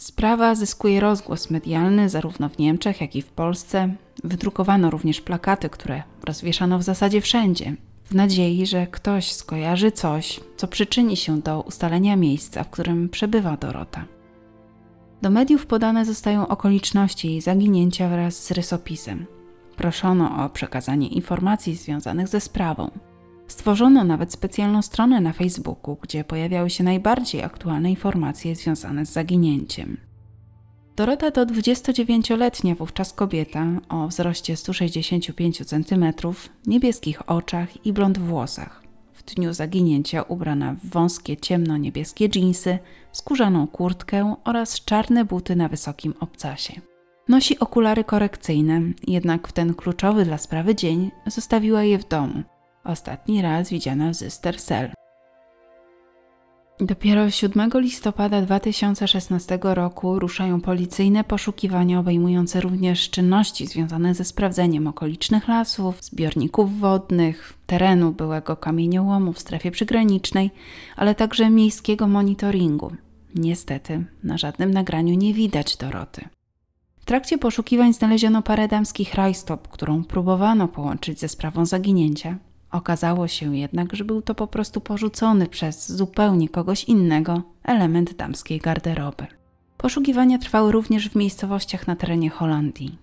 Sprawa 0.00 0.54
zyskuje 0.54 1.00
rozgłos 1.00 1.50
medialny 1.50 2.08
zarówno 2.08 2.48
w 2.48 2.58
Niemczech, 2.58 3.00
jak 3.00 3.16
i 3.16 3.22
w 3.22 3.26
Polsce. 3.30 3.94
Wydrukowano 4.24 4.90
również 4.90 5.20
plakaty, 5.20 5.68
które 5.68 6.02
rozwieszano 6.24 6.78
w 6.78 6.82
zasadzie 6.82 7.20
wszędzie, 7.20 7.76
w 8.04 8.14
nadziei, 8.14 8.66
że 8.66 8.86
ktoś 8.86 9.32
skojarzy 9.32 9.92
coś, 9.92 10.40
co 10.56 10.68
przyczyni 10.68 11.16
się 11.16 11.40
do 11.40 11.60
ustalenia 11.60 12.16
miejsca, 12.16 12.64
w 12.64 12.70
którym 12.70 13.08
przebywa 13.08 13.56
Dorota. 13.56 14.04
Do 15.22 15.30
mediów 15.30 15.66
podane 15.66 16.04
zostają 16.04 16.48
okoliczności 16.48 17.28
jej 17.28 17.40
zaginięcia 17.40 18.08
wraz 18.08 18.44
z 18.44 18.50
rysopisem. 18.50 19.26
Proszono 19.76 20.44
o 20.44 20.48
przekazanie 20.48 21.08
informacji 21.08 21.76
związanych 21.76 22.28
ze 22.28 22.40
sprawą. 22.40 22.90
Stworzono 23.50 24.04
nawet 24.04 24.32
specjalną 24.32 24.82
stronę 24.82 25.20
na 25.20 25.32
Facebooku, 25.32 25.96
gdzie 26.02 26.24
pojawiały 26.24 26.70
się 26.70 26.84
najbardziej 26.84 27.42
aktualne 27.42 27.90
informacje 27.90 28.56
związane 28.56 29.06
z 29.06 29.12
zaginięciem. 29.12 29.96
Dorota 30.96 31.30
to 31.30 31.46
29-letnia 31.46 32.74
wówczas 32.74 33.12
kobieta 33.12 33.66
o 33.88 34.08
wzroście 34.08 34.56
165 34.56 35.66
cm, 35.66 36.12
niebieskich 36.66 37.30
oczach 37.30 37.86
i 37.86 37.92
blond 37.92 38.18
włosach. 38.18 38.82
W 39.12 39.22
dniu 39.34 39.52
zaginięcia 39.52 40.22
ubrana 40.22 40.74
w 40.74 40.88
wąskie 40.88 41.36
ciemno-niebieskie 41.36 42.28
dżinsy, 42.28 42.78
skórzaną 43.12 43.66
kurtkę 43.66 44.34
oraz 44.44 44.84
czarne 44.84 45.24
buty 45.24 45.56
na 45.56 45.68
wysokim 45.68 46.14
obcasie. 46.20 46.80
Nosi 47.28 47.58
okulary 47.58 48.04
korekcyjne, 48.04 48.80
jednak 49.06 49.48
w 49.48 49.52
ten 49.52 49.74
kluczowy 49.74 50.24
dla 50.24 50.38
sprawy 50.38 50.74
dzień 50.74 51.10
zostawiła 51.26 51.82
je 51.82 51.98
w 51.98 52.08
domu. 52.08 52.42
Ostatni 52.84 53.42
raz 53.42 53.70
widziana 53.70 54.10
w 54.10 54.14
Zystersel. 54.14 54.90
Dopiero 56.80 57.30
7 57.30 57.70
listopada 57.74 58.42
2016 58.42 59.58
roku 59.62 60.18
ruszają 60.18 60.60
policyjne 60.60 61.24
poszukiwania 61.24 61.98
obejmujące 61.98 62.60
również 62.60 63.10
czynności 63.10 63.66
związane 63.66 64.14
ze 64.14 64.24
sprawdzeniem 64.24 64.86
okolicznych 64.86 65.48
lasów, 65.48 66.04
zbiorników 66.04 66.78
wodnych, 66.78 67.54
terenu 67.66 68.12
byłego 68.12 68.56
kamieniołomu 68.56 69.32
w 69.32 69.38
strefie 69.38 69.70
przygranicznej, 69.70 70.50
ale 70.96 71.14
także 71.14 71.50
miejskiego 71.50 72.06
monitoringu. 72.06 72.92
Niestety, 73.34 74.04
na 74.24 74.38
żadnym 74.38 74.70
nagraniu 74.70 75.14
nie 75.14 75.34
widać 75.34 75.76
Doroty. 75.76 76.28
W 77.00 77.04
trakcie 77.04 77.38
poszukiwań 77.38 77.92
znaleziono 77.92 78.42
parę 78.42 78.68
damskich 78.68 79.14
rajstop, 79.14 79.68
którą 79.68 80.04
próbowano 80.04 80.68
połączyć 80.68 81.20
ze 81.20 81.28
sprawą 81.28 81.66
zaginięcia, 81.66 82.38
Okazało 82.70 83.28
się 83.28 83.56
jednak, 83.56 83.96
że 83.96 84.04
był 84.04 84.22
to 84.22 84.34
po 84.34 84.46
prostu 84.46 84.80
porzucony 84.80 85.46
przez 85.46 85.92
zupełnie 85.92 86.48
kogoś 86.48 86.84
innego 86.84 87.42
element 87.62 88.16
damskiej 88.16 88.58
garderoby. 88.58 89.26
Poszukiwania 89.76 90.38
trwały 90.38 90.72
również 90.72 91.08
w 91.08 91.16
miejscowościach 91.16 91.86
na 91.86 91.96
terenie 91.96 92.30
Holandii. 92.30 92.98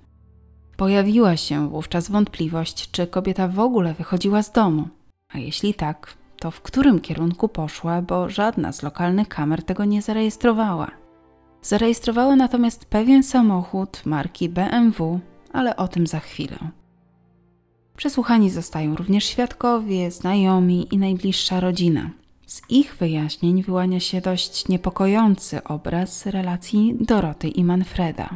Pojawiła 0.78 1.38
się 1.38 1.70
wówczas 1.70 2.10
wątpliwość, 2.10 2.92
czy 2.92 3.08
kobieta 3.08 3.48
w 3.48 3.60
ogóle 3.60 3.94
wychodziła 3.94 4.44
z 4.44 4.52
domu, 4.52 4.88
a 5.30 5.38
jeśli 5.38 5.74
tak, 5.74 6.18
to 6.40 6.52
w 6.52 6.62
którym 6.62 7.00
kierunku 7.00 7.50
poszła, 7.50 8.02
bo 8.02 8.30
żadna 8.30 8.72
z 8.72 8.84
lokalnych 8.84 9.28
kamer 9.28 9.64
tego 9.64 9.86
nie 9.86 10.02
zarejestrowała. 10.02 10.92
Zarejestrowała 11.62 12.36
natomiast 12.36 12.86
pewien 12.86 13.24
samochód 13.24 14.06
marki 14.06 14.50
BMW, 14.50 15.20
ale 15.54 15.76
o 15.76 15.88
tym 15.88 16.08
za 16.08 16.20
chwilę. 16.20 16.58
Przesłuchani 17.98 18.50
zostają 18.50 18.96
również 18.96 19.25
świadkowie, 19.25 20.12
znajomi 20.12 20.88
i 20.92 20.98
najbliższa 20.98 21.60
rodzina. 21.60 22.10
Z 22.46 22.62
ich 22.70 22.96
wyjaśnień 22.96 23.63
wyłania 23.63 24.00
się 24.00 24.22
dość 24.22 24.68
niepokojący 24.68 25.63
obraz 25.63 26.25
relacji 26.25 26.96
Doroty 27.00 27.48
i 27.48 27.63
Manfreda. 27.63 28.30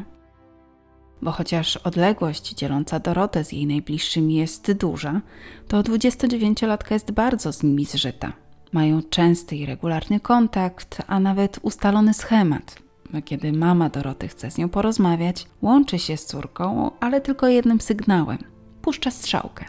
Bo 1.21 1.31
chociaż 1.31 1.77
odległość 1.77 2.53
dzieląca 2.53 2.99
Dorotę 2.99 3.43
z 3.43 3.51
jej 3.51 3.67
najbliższymi 3.67 4.35
jest 4.35 4.71
duża, 4.71 5.21
to 5.67 5.81
29-latka 5.83 6.93
jest 6.93 7.11
bardzo 7.11 7.53
z 7.53 7.63
nimi 7.63 7.85
zżyta. 7.85 8.33
Mają 8.71 9.01
częsty 9.09 9.55
i 9.55 9.65
regularny 9.65 10.19
kontakt, 10.19 11.01
a 11.07 11.19
nawet 11.19 11.59
ustalony 11.61 12.13
schemat. 12.13 12.79
Kiedy 13.25 13.51
mama 13.51 13.89
Doroty 13.89 14.27
chce 14.27 14.51
z 14.51 14.57
nią 14.57 14.69
porozmawiać, 14.69 15.47
łączy 15.61 15.99
się 15.99 16.17
z 16.17 16.25
córką, 16.25 16.91
ale 16.99 17.21
tylko 17.21 17.47
jednym 17.47 17.81
sygnałem 17.81 18.50
puszcza 18.81 19.11
strzałkę. 19.11 19.65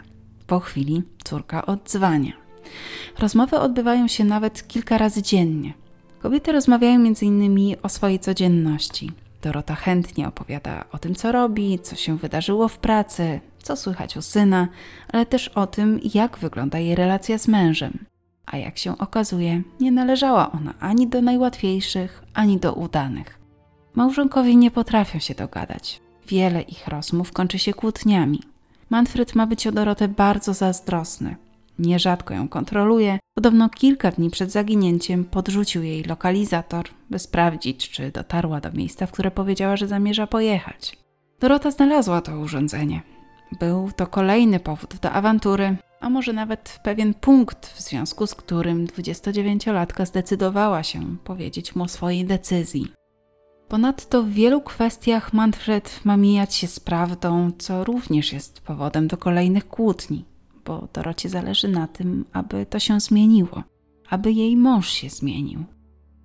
Po 0.47 0.59
chwili 0.59 1.03
córka 1.23 1.65
odzwania. 1.65 2.33
Rozmowy 3.19 3.59
odbywają 3.59 4.07
się 4.07 4.23
nawet 4.23 4.67
kilka 4.67 4.97
razy 4.97 5.21
dziennie. 5.21 5.73
Kobiety 6.19 6.51
rozmawiają 6.51 6.95
m.in. 6.95 7.75
o 7.83 7.89
swojej 7.89 8.19
codzienności. 8.19 9.11
Dorota 9.41 9.75
chętnie 9.75 10.27
opowiada 10.27 10.85
o 10.91 10.97
tym, 10.97 11.15
co 11.15 11.31
robi, 11.31 11.79
co 11.79 11.95
się 11.95 12.17
wydarzyło 12.17 12.67
w 12.67 12.77
pracy, 12.77 13.39
co 13.63 13.75
słychać 13.75 14.17
u 14.17 14.21
syna, 14.21 14.67
ale 15.13 15.25
też 15.25 15.47
o 15.47 15.67
tym, 15.67 15.99
jak 16.13 16.37
wygląda 16.37 16.79
jej 16.79 16.95
relacja 16.95 17.37
z 17.37 17.47
mężem. 17.47 18.05
A 18.45 18.57
jak 18.57 18.77
się 18.77 18.97
okazuje, 18.97 19.61
nie 19.79 19.91
należała 19.91 20.51
ona 20.51 20.73
ani 20.79 21.07
do 21.07 21.21
najłatwiejszych, 21.21 22.23
ani 22.33 22.57
do 22.59 22.73
udanych. 22.73 23.39
Małżonkowie 23.95 24.55
nie 24.55 24.71
potrafią 24.71 25.19
się 25.19 25.33
dogadać. 25.33 26.01
Wiele 26.27 26.61
ich 26.61 26.87
rozmów 26.87 27.31
kończy 27.31 27.59
się 27.59 27.73
kłótniami. 27.73 28.39
Manfred 28.93 29.35
ma 29.35 29.47
być 29.47 29.67
o 29.67 29.71
Dorotę 29.71 30.07
bardzo 30.07 30.53
zazdrosny. 30.53 31.35
Nierzadko 31.79 32.33
ją 32.33 32.47
kontroluje. 32.47 33.19
Podobno 33.35 33.69
kilka 33.69 34.11
dni 34.11 34.29
przed 34.29 34.51
zaginięciem 34.51 35.25
podrzucił 35.25 35.83
jej 35.83 36.03
lokalizator, 36.03 36.85
by 37.09 37.19
sprawdzić, 37.19 37.89
czy 37.89 38.11
dotarła 38.11 38.61
do 38.61 38.71
miejsca, 38.71 39.05
w 39.05 39.11
które 39.11 39.31
powiedziała, 39.31 39.77
że 39.77 39.87
zamierza 39.87 40.27
pojechać. 40.27 40.97
Dorota 41.39 41.71
znalazła 41.71 42.21
to 42.21 42.39
urządzenie. 42.39 43.01
Był 43.59 43.91
to 43.95 44.07
kolejny 44.07 44.59
powód 44.59 44.95
do 45.01 45.11
awantury, 45.11 45.75
a 45.99 46.09
może 46.09 46.33
nawet 46.33 46.79
pewien 46.83 47.13
punkt, 47.13 47.67
w 47.67 47.81
związku 47.81 48.27
z 48.27 48.35
którym 48.35 48.87
29-latka 48.87 50.05
zdecydowała 50.05 50.83
się 50.83 51.17
powiedzieć 51.23 51.75
mu 51.75 51.83
o 51.83 51.87
swojej 51.87 52.25
decyzji. 52.25 53.02
Ponadto 53.73 54.23
w 54.23 54.29
wielu 54.29 54.61
kwestiach 54.61 55.33
Manfred 55.33 55.99
ma 56.03 56.17
mijać 56.17 56.55
się 56.55 56.67
z 56.67 56.79
prawdą, 56.79 57.51
co 57.57 57.83
również 57.83 58.33
jest 58.33 58.61
powodem 58.61 59.07
do 59.07 59.17
kolejnych 59.17 59.67
kłótni, 59.67 60.25
bo 60.65 60.87
Dorocie 60.93 61.29
zależy 61.29 61.67
na 61.67 61.87
tym, 61.87 62.25
aby 62.33 62.65
to 62.65 62.79
się 62.79 62.99
zmieniło, 62.99 63.63
aby 64.09 64.31
jej 64.31 64.57
mąż 64.57 64.89
się 64.89 65.09
zmienił. 65.09 65.63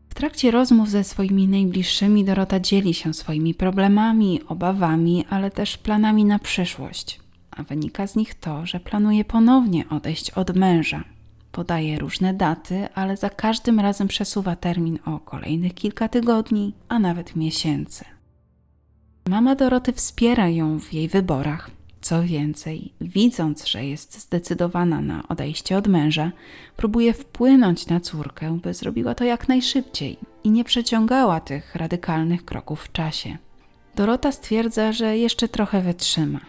W 0.08 0.14
trakcie 0.14 0.50
rozmów 0.50 0.90
ze 0.90 1.04
swoimi 1.04 1.48
najbliższymi 1.48 2.24
Dorota 2.24 2.60
dzieli 2.60 2.94
się 2.94 3.14
swoimi 3.14 3.54
problemami, 3.54 4.40
obawami, 4.48 5.24
ale 5.30 5.50
też 5.50 5.78
planami 5.78 6.24
na 6.24 6.38
przyszłość, 6.38 7.20
a 7.50 7.62
wynika 7.62 8.06
z 8.06 8.16
nich 8.16 8.34
to, 8.34 8.66
że 8.66 8.80
planuje 8.80 9.24
ponownie 9.24 9.88
odejść 9.88 10.30
od 10.30 10.56
męża 10.56 11.04
Podaje 11.58 11.98
różne 11.98 12.34
daty, 12.34 12.88
ale 12.94 13.16
za 13.16 13.30
każdym 13.30 13.80
razem 13.80 14.08
przesuwa 14.08 14.56
termin 14.56 14.98
o 15.04 15.18
kolejnych 15.18 15.74
kilka 15.74 16.08
tygodni, 16.08 16.72
a 16.88 16.98
nawet 16.98 17.36
miesięcy. 17.36 18.04
Mama 19.28 19.54
Doroty 19.54 19.92
wspiera 19.92 20.48
ją 20.48 20.80
w 20.80 20.92
jej 20.92 21.08
wyborach. 21.08 21.70
Co 22.00 22.22
więcej, 22.22 22.92
widząc, 23.00 23.66
że 23.66 23.84
jest 23.84 24.20
zdecydowana 24.20 25.00
na 25.00 25.28
odejście 25.28 25.76
od 25.76 25.86
męża, 25.86 26.32
próbuje 26.76 27.12
wpłynąć 27.12 27.86
na 27.86 28.00
córkę, 28.00 28.58
by 28.62 28.74
zrobiła 28.74 29.14
to 29.14 29.24
jak 29.24 29.48
najszybciej 29.48 30.16
i 30.44 30.50
nie 30.50 30.64
przeciągała 30.64 31.40
tych 31.40 31.74
radykalnych 31.74 32.44
kroków 32.44 32.82
w 32.82 32.92
czasie. 32.92 33.38
Dorota 33.96 34.32
stwierdza, 34.32 34.92
że 34.92 35.18
jeszcze 35.18 35.48
trochę 35.48 35.82
wytrzyma. 35.82 36.40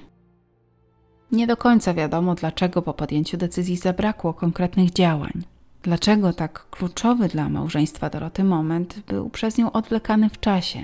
Nie 1.32 1.48
do 1.48 1.58
końca 1.58 1.94
wiadomo, 1.94 2.36
dlaczego 2.36 2.82
po 2.82 2.94
podjęciu 2.94 3.38
decyzji 3.38 3.78
zabrakło 3.78 4.34
konkretnych 4.34 4.92
działań. 4.92 5.44
Dlaczego 5.84 6.34
tak 6.34 6.70
kluczowy 6.70 7.28
dla 7.28 7.50
małżeństwa 7.50 8.10
Doroty 8.10 8.44
moment 8.44 9.00
był 9.08 9.30
przez 9.30 9.58
nią 9.58 9.72
odwlekany 9.72 10.30
w 10.30 10.40
czasie. 10.40 10.84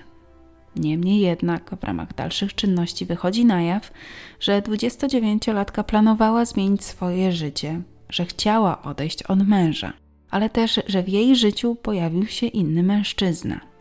Niemniej 0.76 1.20
jednak 1.20 1.76
w 1.82 1.84
ramach 1.84 2.16
dalszych 2.16 2.56
czynności 2.56 3.06
wychodzi 3.06 3.46
na 3.46 3.62
jaw, 3.62 3.92
że 4.40 4.62
29-latka 4.62 5.84
planowała 5.84 6.46
zmienić 6.46 6.84
swoje 6.84 7.32
życie, 7.32 7.82
że 8.10 8.26
chciała 8.26 8.82
odejść 8.82 9.24
od 9.24 9.48
męża, 9.48 9.94
ale 10.32 10.50
też, 10.50 10.80
że 10.88 11.04
w 11.04 11.10
jej 11.10 11.36
życiu 11.36 11.76
pojawił 11.76 12.28
się 12.28 12.48
inny 12.48 12.84
mężczyzna. 12.84 13.75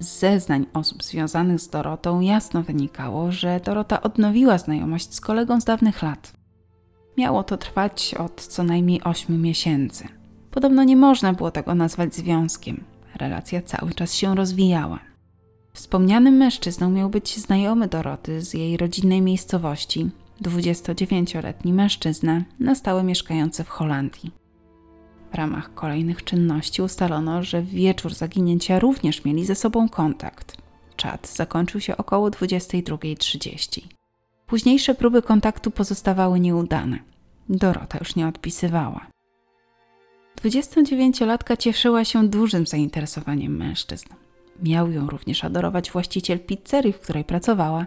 Z 0.00 0.18
zeznań 0.18 0.66
osób 0.72 1.04
związanych 1.04 1.60
z 1.60 1.68
Dorotą 1.68 2.20
jasno 2.20 2.62
wynikało, 2.62 3.32
że 3.32 3.60
Dorota 3.64 4.02
odnowiła 4.02 4.58
znajomość 4.58 5.14
z 5.14 5.20
kolegą 5.20 5.60
z 5.60 5.64
dawnych 5.64 6.02
lat. 6.02 6.32
Miało 7.16 7.42
to 7.42 7.56
trwać 7.56 8.14
od 8.14 8.46
co 8.46 8.62
najmniej 8.62 9.02
8 9.02 9.42
miesięcy. 9.42 10.08
Podobno 10.50 10.84
nie 10.84 10.96
można 10.96 11.32
było 11.32 11.50
tego 11.50 11.74
nazwać 11.74 12.14
związkiem. 12.14 12.84
Relacja 13.14 13.62
cały 13.62 13.94
czas 13.94 14.14
się 14.14 14.34
rozwijała. 14.34 14.98
Wspomnianym 15.72 16.34
mężczyzną 16.34 16.90
miał 16.90 17.10
być 17.10 17.38
znajomy 17.38 17.88
Doroty 17.88 18.42
z 18.42 18.54
jej 18.54 18.76
rodzinnej 18.76 19.22
miejscowości, 19.22 20.10
29-letni 20.42 21.72
mężczyzna, 21.72 22.42
na 22.60 22.74
stałe 22.74 23.02
mieszkający 23.04 23.64
w 23.64 23.68
Holandii. 23.68 24.30
W 25.32 25.34
ramach 25.34 25.74
kolejnych 25.74 26.24
czynności 26.24 26.82
ustalono, 26.82 27.42
że 27.42 27.62
w 27.62 27.68
wieczór 27.68 28.14
zaginięcia 28.14 28.78
również 28.78 29.24
mieli 29.24 29.46
ze 29.46 29.54
sobą 29.54 29.88
kontakt. 29.88 30.56
Czat 30.96 31.28
zakończył 31.28 31.80
się 31.80 31.96
około 31.96 32.28
22.30. 32.30 33.80
Późniejsze 34.46 34.94
próby 34.94 35.22
kontaktu 35.22 35.70
pozostawały 35.70 36.40
nieudane. 36.40 36.98
Dorota 37.48 37.98
już 37.98 38.16
nie 38.16 38.28
odpisywała. 38.28 39.06
29-latka 40.42 41.56
cieszyła 41.56 42.04
się 42.04 42.28
dużym 42.28 42.66
zainteresowaniem 42.66 43.56
mężczyzn. 43.56 44.08
Miał 44.62 44.90
ją 44.90 45.06
również 45.06 45.44
adorować 45.44 45.90
właściciel 45.90 46.40
pizzerii, 46.40 46.92
w 46.92 47.00
której 47.00 47.24
pracowała, 47.24 47.86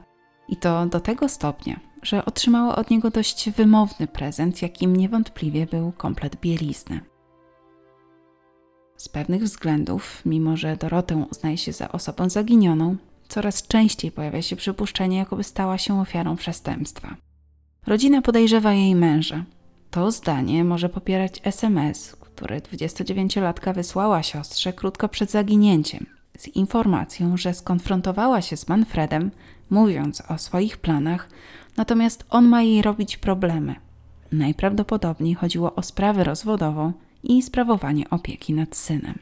i 0.49 0.57
to 0.57 0.85
do 0.85 0.99
tego 0.99 1.29
stopnia, 1.29 1.79
że 2.03 2.25
otrzymała 2.25 2.75
od 2.75 2.89
niego 2.89 3.09
dość 3.09 3.49
wymowny 3.49 4.07
prezent, 4.07 4.61
jakim 4.61 4.95
niewątpliwie 4.95 5.65
był 5.65 5.91
komplet 5.91 6.35
bielizny. 6.35 7.12
Z 9.03 9.09
pewnych 9.09 9.43
względów, 9.43 10.21
mimo 10.25 10.57
że 10.57 10.77
Dorotę 10.77 11.25
uznaje 11.31 11.57
się 11.57 11.73
za 11.73 11.91
osobę 11.91 12.29
zaginioną, 12.29 12.95
coraz 13.27 13.67
częściej 13.67 14.11
pojawia 14.11 14.41
się 14.41 14.55
przypuszczenie, 14.55 15.17
jakoby 15.17 15.43
stała 15.43 15.77
się 15.77 16.01
ofiarą 16.01 16.35
przestępstwa. 16.35 17.15
Rodzina 17.87 18.21
podejrzewa 18.21 18.73
jej 18.73 18.95
męża. 18.95 19.45
To 19.91 20.11
zdanie 20.11 20.63
może 20.63 20.89
popierać 20.89 21.41
SMS, 21.43 22.15
który 22.15 22.59
29-latka 22.59 23.73
wysłała 23.73 24.23
siostrze 24.23 24.73
krótko 24.73 25.09
przed 25.09 25.31
zaginięciem, 25.31 26.05
z 26.37 26.47
informacją, 26.47 27.37
że 27.37 27.53
skonfrontowała 27.53 28.41
się 28.41 28.57
z 28.57 28.67
Manfredem, 28.67 29.31
mówiąc 29.69 30.23
o 30.29 30.37
swoich 30.37 30.77
planach, 30.77 31.29
natomiast 31.77 32.25
on 32.29 32.47
ma 32.47 32.61
jej 32.61 32.81
robić 32.81 33.17
problemy. 33.17 33.75
Najprawdopodobniej 34.31 35.33
chodziło 35.35 35.75
o 35.75 35.81
sprawę 35.81 36.23
rozwodową 36.23 36.93
i 37.23 37.41
sprawowanie 37.41 38.09
opieki 38.09 38.53
nad 38.53 38.75
synem. 38.75 39.19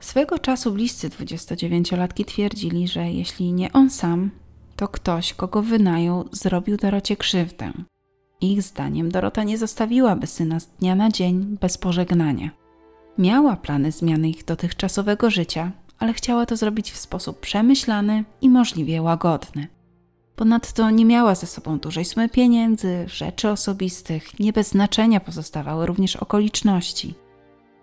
Swego 0.00 0.38
czasu 0.38 0.72
bliscy 0.72 1.08
29-latki 1.08 2.24
twierdzili, 2.24 2.88
że 2.88 3.10
jeśli 3.10 3.52
nie 3.52 3.72
on 3.72 3.90
sam, 3.90 4.30
to 4.76 4.88
ktoś, 4.88 5.34
kogo 5.34 5.62
wynajął, 5.62 6.28
zrobił 6.32 6.76
Dorocie 6.76 7.16
krzywdę. 7.16 7.72
Ich 8.40 8.62
zdaniem 8.62 9.10
Dorota 9.10 9.44
nie 9.44 9.58
zostawiłaby 9.58 10.26
syna 10.26 10.60
z 10.60 10.66
dnia 10.66 10.94
na 10.94 11.10
dzień 11.10 11.56
bez 11.60 11.78
pożegnania. 11.78 12.50
Miała 13.18 13.56
plany 13.56 13.92
zmiany 13.92 14.28
ich 14.28 14.44
dotychczasowego 14.44 15.30
życia, 15.30 15.72
ale 15.98 16.12
chciała 16.12 16.46
to 16.46 16.56
zrobić 16.56 16.92
w 16.92 16.96
sposób 16.96 17.40
przemyślany 17.40 18.24
i 18.40 18.50
możliwie 18.50 19.02
łagodny. 19.02 19.75
Ponadto 20.36 20.90
nie 20.90 21.04
miała 21.04 21.34
ze 21.34 21.46
sobą 21.46 21.78
dużej 21.78 22.04
sumy 22.04 22.28
pieniędzy, 22.28 23.04
rzeczy 23.08 23.48
osobistych, 23.48 24.40
nie 24.40 24.52
bez 24.52 24.68
znaczenia 24.68 25.20
pozostawały 25.20 25.86
również 25.86 26.16
okoliczności. 26.16 27.14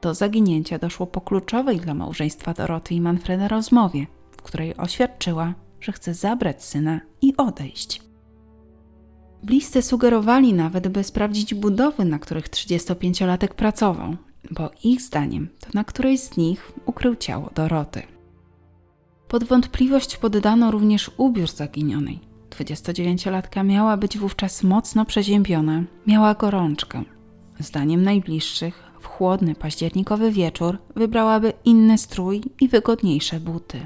Do 0.01 0.13
zaginięcia 0.13 0.79
doszło 0.79 1.07
po 1.07 1.21
kluczowej 1.21 1.79
dla 1.79 1.93
małżeństwa 1.93 2.53
Doroty 2.53 2.93
i 2.95 3.01
Manfreda 3.01 3.47
rozmowie, 3.47 4.07
w 4.31 4.41
której 4.41 4.77
oświadczyła, 4.77 5.53
że 5.81 5.91
chce 5.91 6.13
zabrać 6.13 6.63
syna 6.63 6.99
i 7.21 7.37
odejść. 7.37 8.01
Bliscy 9.43 9.81
sugerowali 9.81 10.53
nawet, 10.53 10.87
by 10.87 11.03
sprawdzić 11.03 11.53
budowy, 11.53 12.05
na 12.05 12.19
których 12.19 12.49
35-latek 12.49 13.47
pracował, 13.47 14.15
bo 14.51 14.71
ich 14.83 15.01
zdaniem 15.01 15.49
to 15.59 15.67
na 15.73 15.83
którejś 15.83 16.19
z 16.19 16.37
nich 16.37 16.71
ukrył 16.85 17.15
ciało 17.15 17.49
Doroty. 17.55 18.01
Pod 19.27 19.43
wątpliwość 19.43 20.17
poddano 20.17 20.71
również 20.71 21.11
ubiór 21.17 21.49
zaginionej. 21.49 22.32
29-latka 22.55 23.63
miała 23.63 23.97
być 23.97 24.17
wówczas 24.17 24.63
mocno 24.63 25.05
przeziębiona, 25.05 25.83
miała 26.07 26.33
gorączkę. 26.33 27.03
Zdaniem 27.59 28.03
najbliższych, 28.03 28.83
w 28.99 29.07
chłodny 29.07 29.55
październikowy 29.55 30.31
wieczór 30.31 30.77
wybrałaby 30.95 31.53
inny 31.65 31.97
strój 31.97 32.41
i 32.61 32.67
wygodniejsze 32.67 33.39
buty. 33.39 33.85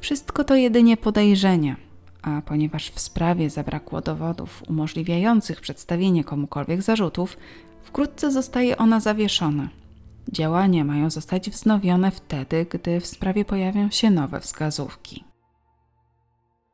Wszystko 0.00 0.44
to 0.44 0.54
jedynie 0.54 0.96
podejrzenia, 0.96 1.76
a 2.22 2.42
ponieważ 2.46 2.90
w 2.90 3.00
sprawie 3.00 3.50
zabrakło 3.50 4.00
dowodów 4.00 4.62
umożliwiających 4.68 5.60
przedstawienie 5.60 6.24
komukolwiek 6.24 6.82
zarzutów, 6.82 7.36
wkrótce 7.82 8.30
zostaje 8.30 8.76
ona 8.76 9.00
zawieszona. 9.00 9.68
Działania 10.32 10.84
mają 10.84 11.10
zostać 11.10 11.50
wznowione 11.50 12.10
wtedy, 12.10 12.66
gdy 12.70 13.00
w 13.00 13.06
sprawie 13.06 13.44
pojawią 13.44 13.90
się 13.90 14.10
nowe 14.10 14.40
wskazówki. 14.40 15.31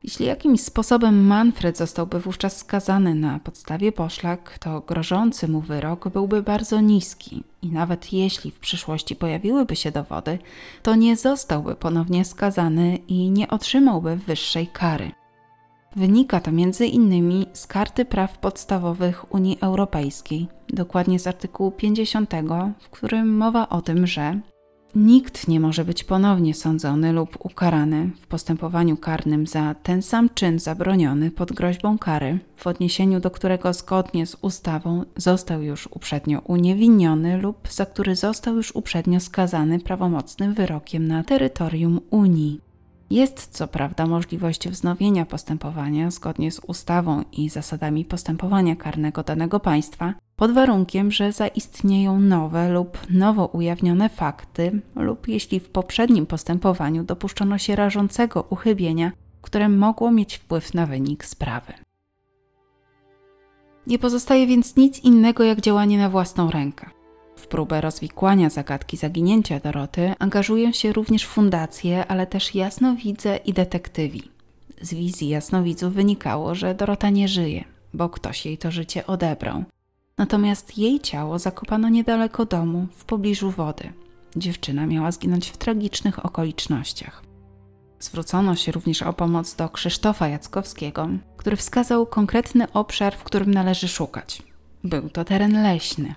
Jeśli 0.03 0.25
jakimś 0.25 0.61
sposobem 0.61 1.25
Manfred 1.27 1.77
zostałby 1.77 2.19
wówczas 2.19 2.57
skazany 2.57 3.15
na 3.15 3.39
podstawie 3.39 3.91
poszlak, 3.91 4.59
to 4.59 4.81
grożący 4.81 5.47
mu 5.47 5.61
wyrok 5.61 6.09
byłby 6.09 6.43
bardzo 6.43 6.81
niski 6.81 7.43
i 7.61 7.67
nawet 7.71 8.13
jeśli 8.13 8.51
w 8.51 8.59
przyszłości 8.59 9.15
pojawiłyby 9.15 9.75
się 9.75 9.91
dowody, 9.91 10.39
to 10.83 10.95
nie 10.95 11.17
zostałby 11.17 11.75
ponownie 11.75 12.25
skazany 12.25 12.95
i 13.07 13.29
nie 13.29 13.47
otrzymałby 13.47 14.15
wyższej 14.15 14.67
kary. 14.67 15.11
Wynika 15.95 16.39
to 16.39 16.51
między 16.51 16.85
innymi 16.85 17.45
z 17.53 17.67
Karty 17.67 18.05
Praw 18.05 18.37
Podstawowych 18.37 19.33
Unii 19.33 19.57
Europejskiej, 19.61 20.47
dokładnie 20.69 21.19
z 21.19 21.27
artykułu 21.27 21.71
50, 21.71 22.33
w 22.79 22.89
którym 22.89 23.37
mowa 23.37 23.69
o 23.69 23.81
tym, 23.81 24.07
że 24.07 24.39
Nikt 24.95 25.47
nie 25.47 25.59
może 25.59 25.85
być 25.85 26.03
ponownie 26.03 26.53
sądzony 26.53 27.11
lub 27.13 27.37
ukarany 27.45 28.11
w 28.21 28.27
postępowaniu 28.27 28.97
karnym 28.97 29.47
za 29.47 29.75
ten 29.83 30.01
sam 30.01 30.29
czyn 30.33 30.59
zabroniony 30.59 31.31
pod 31.31 31.51
groźbą 31.51 31.97
kary, 31.97 32.39
w 32.55 32.67
odniesieniu 32.67 33.19
do 33.19 33.31
którego 33.31 33.73
zgodnie 33.73 34.25
z 34.25 34.37
ustawą 34.41 35.03
został 35.15 35.61
już 35.61 35.87
uprzednio 35.87 36.39
uniewinniony 36.39 37.37
lub 37.37 37.67
za 37.71 37.85
który 37.85 38.15
został 38.15 38.55
już 38.55 38.75
uprzednio 38.75 39.19
skazany 39.19 39.79
prawomocnym 39.79 40.53
wyrokiem 40.53 41.07
na 41.07 41.23
terytorium 41.23 41.99
Unii. 42.09 42.61
Jest 43.09 43.47
co 43.51 43.67
prawda 43.67 44.07
możliwość 44.07 44.69
wznowienia 44.69 45.25
postępowania 45.25 46.11
zgodnie 46.11 46.51
z 46.51 46.59
ustawą 46.67 47.23
i 47.31 47.49
zasadami 47.49 48.05
postępowania 48.05 48.75
karnego 48.75 49.23
danego 49.23 49.59
państwa, 49.59 50.13
pod 50.39 50.51
warunkiem, 50.51 51.11
że 51.11 51.31
zaistnieją 51.31 52.19
nowe 52.19 52.69
lub 52.69 52.97
nowo 53.09 53.45
ujawnione 53.45 54.09
fakty, 54.09 54.81
lub 54.95 55.27
jeśli 55.27 55.59
w 55.59 55.69
poprzednim 55.69 56.25
postępowaniu 56.25 57.03
dopuszczono 57.03 57.57
się 57.57 57.75
rażącego 57.75 58.45
uchybienia, 58.49 59.11
które 59.41 59.69
mogło 59.69 60.11
mieć 60.11 60.35
wpływ 60.35 60.73
na 60.73 60.85
wynik 60.85 61.25
sprawy. 61.25 61.73
Nie 63.87 63.99
pozostaje 63.99 64.47
więc 64.47 64.75
nic 64.75 64.99
innego 64.99 65.43
jak 65.43 65.61
działanie 65.61 65.97
na 65.97 66.09
własną 66.09 66.51
rękę. 66.51 66.89
W 67.35 67.47
próbę 67.47 67.81
rozwikłania 67.81 68.49
zagadki 68.49 68.97
zaginięcia 68.97 69.59
Doroty 69.59 70.13
angażują 70.19 70.71
się 70.71 70.93
również 70.93 71.25
fundacje, 71.25 72.07
ale 72.07 72.27
też 72.27 72.55
jasnowidze 72.55 73.37
i 73.37 73.53
detektywi. 73.53 74.23
Z 74.81 74.93
wizji 74.93 75.29
jasnowidzów 75.29 75.93
wynikało, 75.93 76.55
że 76.55 76.75
Dorota 76.75 77.09
nie 77.09 77.27
żyje, 77.27 77.63
bo 77.93 78.09
ktoś 78.09 78.45
jej 78.45 78.57
to 78.57 78.71
życie 78.71 79.07
odebrał. 79.07 79.63
Natomiast 80.19 80.77
jej 80.77 80.99
ciało 80.99 81.39
zakopano 81.39 81.89
niedaleko 81.89 82.45
domu, 82.45 82.87
w 82.91 83.05
pobliżu 83.05 83.51
wody. 83.51 83.93
Dziewczyna 84.35 84.85
miała 84.85 85.11
zginąć 85.11 85.49
w 85.49 85.57
tragicznych 85.57 86.25
okolicznościach. 86.25 87.23
Zwrócono 87.99 88.55
się 88.55 88.71
również 88.71 89.01
o 89.01 89.13
pomoc 89.13 89.55
do 89.55 89.69
Krzysztofa 89.69 90.27
Jackowskiego, 90.27 91.09
który 91.37 91.55
wskazał 91.55 92.05
konkretny 92.05 92.71
obszar, 92.71 93.17
w 93.17 93.23
którym 93.23 93.53
należy 93.53 93.87
szukać. 93.87 94.43
Był 94.83 95.09
to 95.09 95.25
teren 95.25 95.63
leśny. 95.63 96.15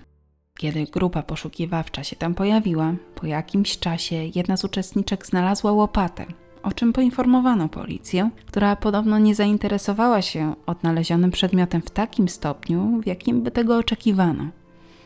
Kiedy 0.57 0.85
grupa 0.85 1.23
poszukiwawcza 1.23 2.03
się 2.03 2.15
tam 2.15 2.33
pojawiła, 2.33 2.93
po 3.15 3.25
jakimś 3.25 3.79
czasie 3.79 4.15
jedna 4.35 4.57
z 4.57 4.63
uczestniczek 4.63 5.25
znalazła 5.25 5.71
łopatę, 5.71 6.25
o 6.63 6.71
czym 6.71 6.93
poinformowano 6.93 7.69
policję, 7.69 8.29
która 8.45 8.75
podobno 8.75 9.19
nie 9.19 9.35
zainteresowała 9.35 10.21
się 10.21 10.55
odnalezionym 10.65 11.31
przedmiotem 11.31 11.81
w 11.81 11.89
takim 11.89 12.29
stopniu, 12.29 13.01
w 13.03 13.07
jakim 13.07 13.41
by 13.41 13.51
tego 13.51 13.77
oczekiwano. 13.77 14.47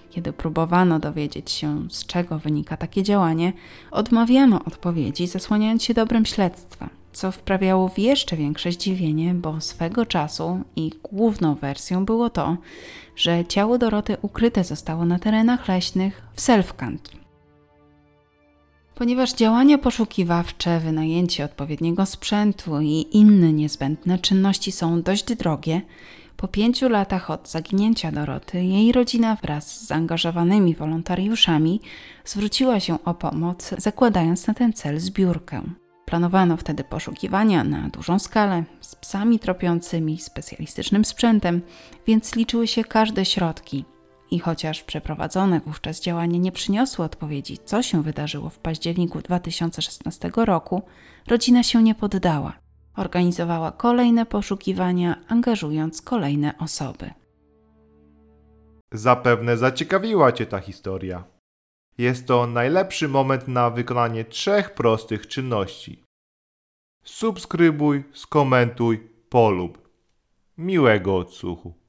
Kiedy 0.10 0.34
próbowano 0.34 1.00
dowiedzieć 1.00 1.52
się, 1.52 1.88
z 1.90 2.06
czego 2.06 2.40
wynika 2.40 2.78
takie 2.78 3.04
działanie, 3.04 3.54
odmawiano 3.92 4.64
odpowiedzi, 4.66 5.28
zasłaniając 5.28 5.84
się 5.84 5.94
dobrem 5.94 6.26
śledztwa, 6.26 6.90
co 7.14 7.32
wprawiało 7.32 7.90
w 7.90 8.00
jeszcze 8.00 8.38
większe 8.38 8.72
zdziwienie, 8.72 9.34
bo 9.34 9.62
swego 9.62 10.06
czasu 10.06 10.62
i 10.76 10.92
główną 11.04 11.56
wersją 11.56 12.06
było 12.06 12.30
to, 12.30 12.58
że 13.16 13.46
ciało 13.46 13.78
Doroty 13.78 14.18
ukryte 14.22 14.64
zostało 14.64 15.06
na 15.06 15.20
terenach 15.20 15.68
leśnych 15.68 16.22
w 16.34 16.42
Selfkant. 16.42 17.27
Ponieważ 18.98 19.34
działania 19.34 19.78
poszukiwawcze, 19.78 20.80
wynajęcie 20.80 21.46
odpowiedniego 21.46 22.06
sprzętu 22.06 22.82
i 22.82 23.06
inne 23.12 23.54
niezbędne 23.54 24.20
czynności 24.20 24.72
są 24.72 25.02
dość 25.02 25.36
drogie, 25.36 25.82
po 26.38 26.48
pięciu 26.48 26.90
latach 26.90 27.32
od 27.32 27.50
zaginięcia 27.50 28.12
Doroty, 28.12 28.64
jej 28.64 28.92
rodzina 28.92 29.36
wraz 29.36 29.76
z 29.76 29.88
zaangażowanymi 29.88 30.76
wolontariuszami 30.76 31.82
zwróciła 32.26 32.80
się 32.80 33.04
o 33.04 33.14
pomoc, 33.14 33.74
zakładając 33.78 34.48
na 34.48 34.54
ten 34.54 34.74
cel 34.74 35.00
zbiórkę. 35.00 35.62
Planowano 36.06 36.58
wtedy 36.58 36.84
poszukiwania 36.84 37.64
na 37.64 37.90
dużą 37.90 38.20
skalę, 38.20 38.64
z 38.82 38.96
psami 38.96 39.40
tropiącymi, 39.40 40.18
specjalistycznym 40.18 41.06
sprzętem, 41.06 41.62
więc 42.08 42.36
liczyły 42.36 42.68
się 42.68 42.84
każde 42.84 43.26
środki. 43.26 43.86
I 44.32 44.40
chociaż 44.40 44.84
przeprowadzone 44.84 45.60
wówczas 45.60 46.02
działania 46.02 46.38
nie 46.38 46.52
przyniosły 46.52 47.06
odpowiedzi, 47.06 47.58
co 47.66 47.82
się 47.84 48.04
wydarzyło 48.04 48.50
w 48.50 48.60
październiku 48.60 49.22
2016 49.22 50.32
roku, 50.36 50.82
rodzina 51.28 51.64
się 51.64 51.84
nie 51.84 51.96
poddała. 51.96 52.54
Organizowała 52.96 53.72
kolejne 53.72 54.26
poszukiwania, 54.26 55.16
angażując 55.28 56.02
kolejne 56.02 56.58
osoby. 56.58 57.12
Zapewne 58.92 59.58
zaciekawiła 59.58 60.32
Cię 60.32 60.46
ta 60.46 60.60
historia. 60.60 61.24
Jest 61.98 62.28
to 62.28 62.48
najlepszy 62.48 63.08
moment 63.08 63.48
na 63.48 63.70
wykonanie 63.70 64.26
trzech 64.26 64.74
prostych 64.74 65.28
czynności. 65.28 66.04
Subskrybuj, 67.04 68.04
skomentuj, 68.14 69.10
polub. 69.30 69.90
Miłego 70.58 71.18
odsłuchu. 71.18 71.87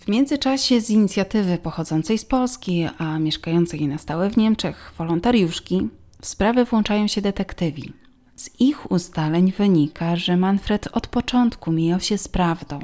W 0.00 0.08
międzyczasie 0.08 0.80
z 0.80 0.90
inicjatywy 0.90 1.58
pochodzącej 1.58 2.18
z 2.18 2.24
Polski, 2.24 2.88
a 2.98 3.18
mieszkającej 3.18 3.88
na 3.88 3.98
stałe 3.98 4.30
w 4.30 4.36
Niemczech 4.36 4.92
wolontariuszki, 4.98 5.88
w 6.22 6.26
sprawę 6.26 6.64
włączają 6.64 7.06
się 7.06 7.20
detektywi. 7.20 7.92
Z 8.36 8.60
ich 8.60 8.90
ustaleń 8.92 9.52
wynika, 9.52 10.16
że 10.16 10.36
Manfred 10.36 10.88
od 10.92 11.06
początku 11.06 11.72
mijał 11.72 12.00
się 12.00 12.18
z 12.18 12.28
prawdą. 12.28 12.78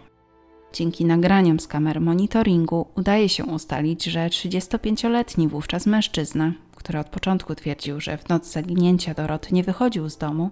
Dzięki 0.73 1.05
nagraniom 1.05 1.61
z 1.61 1.67
kamer 1.67 2.01
monitoringu 2.01 2.87
udaje 2.97 3.29
się 3.29 3.45
ustalić, 3.45 4.05
że 4.05 4.29
35-letni 4.29 5.49
wówczas 5.49 5.87
mężczyzna, 5.87 6.53
który 6.77 6.99
od 6.99 7.09
początku 7.09 7.55
twierdził, 7.55 8.01
że 8.01 8.19
w 8.19 8.29
noc 8.29 8.53
zaginięcia 8.53 9.15
Doroty 9.15 9.55
nie 9.55 9.65
wychodził 9.65 10.09
z 10.09 10.19
domu, 10.19 10.51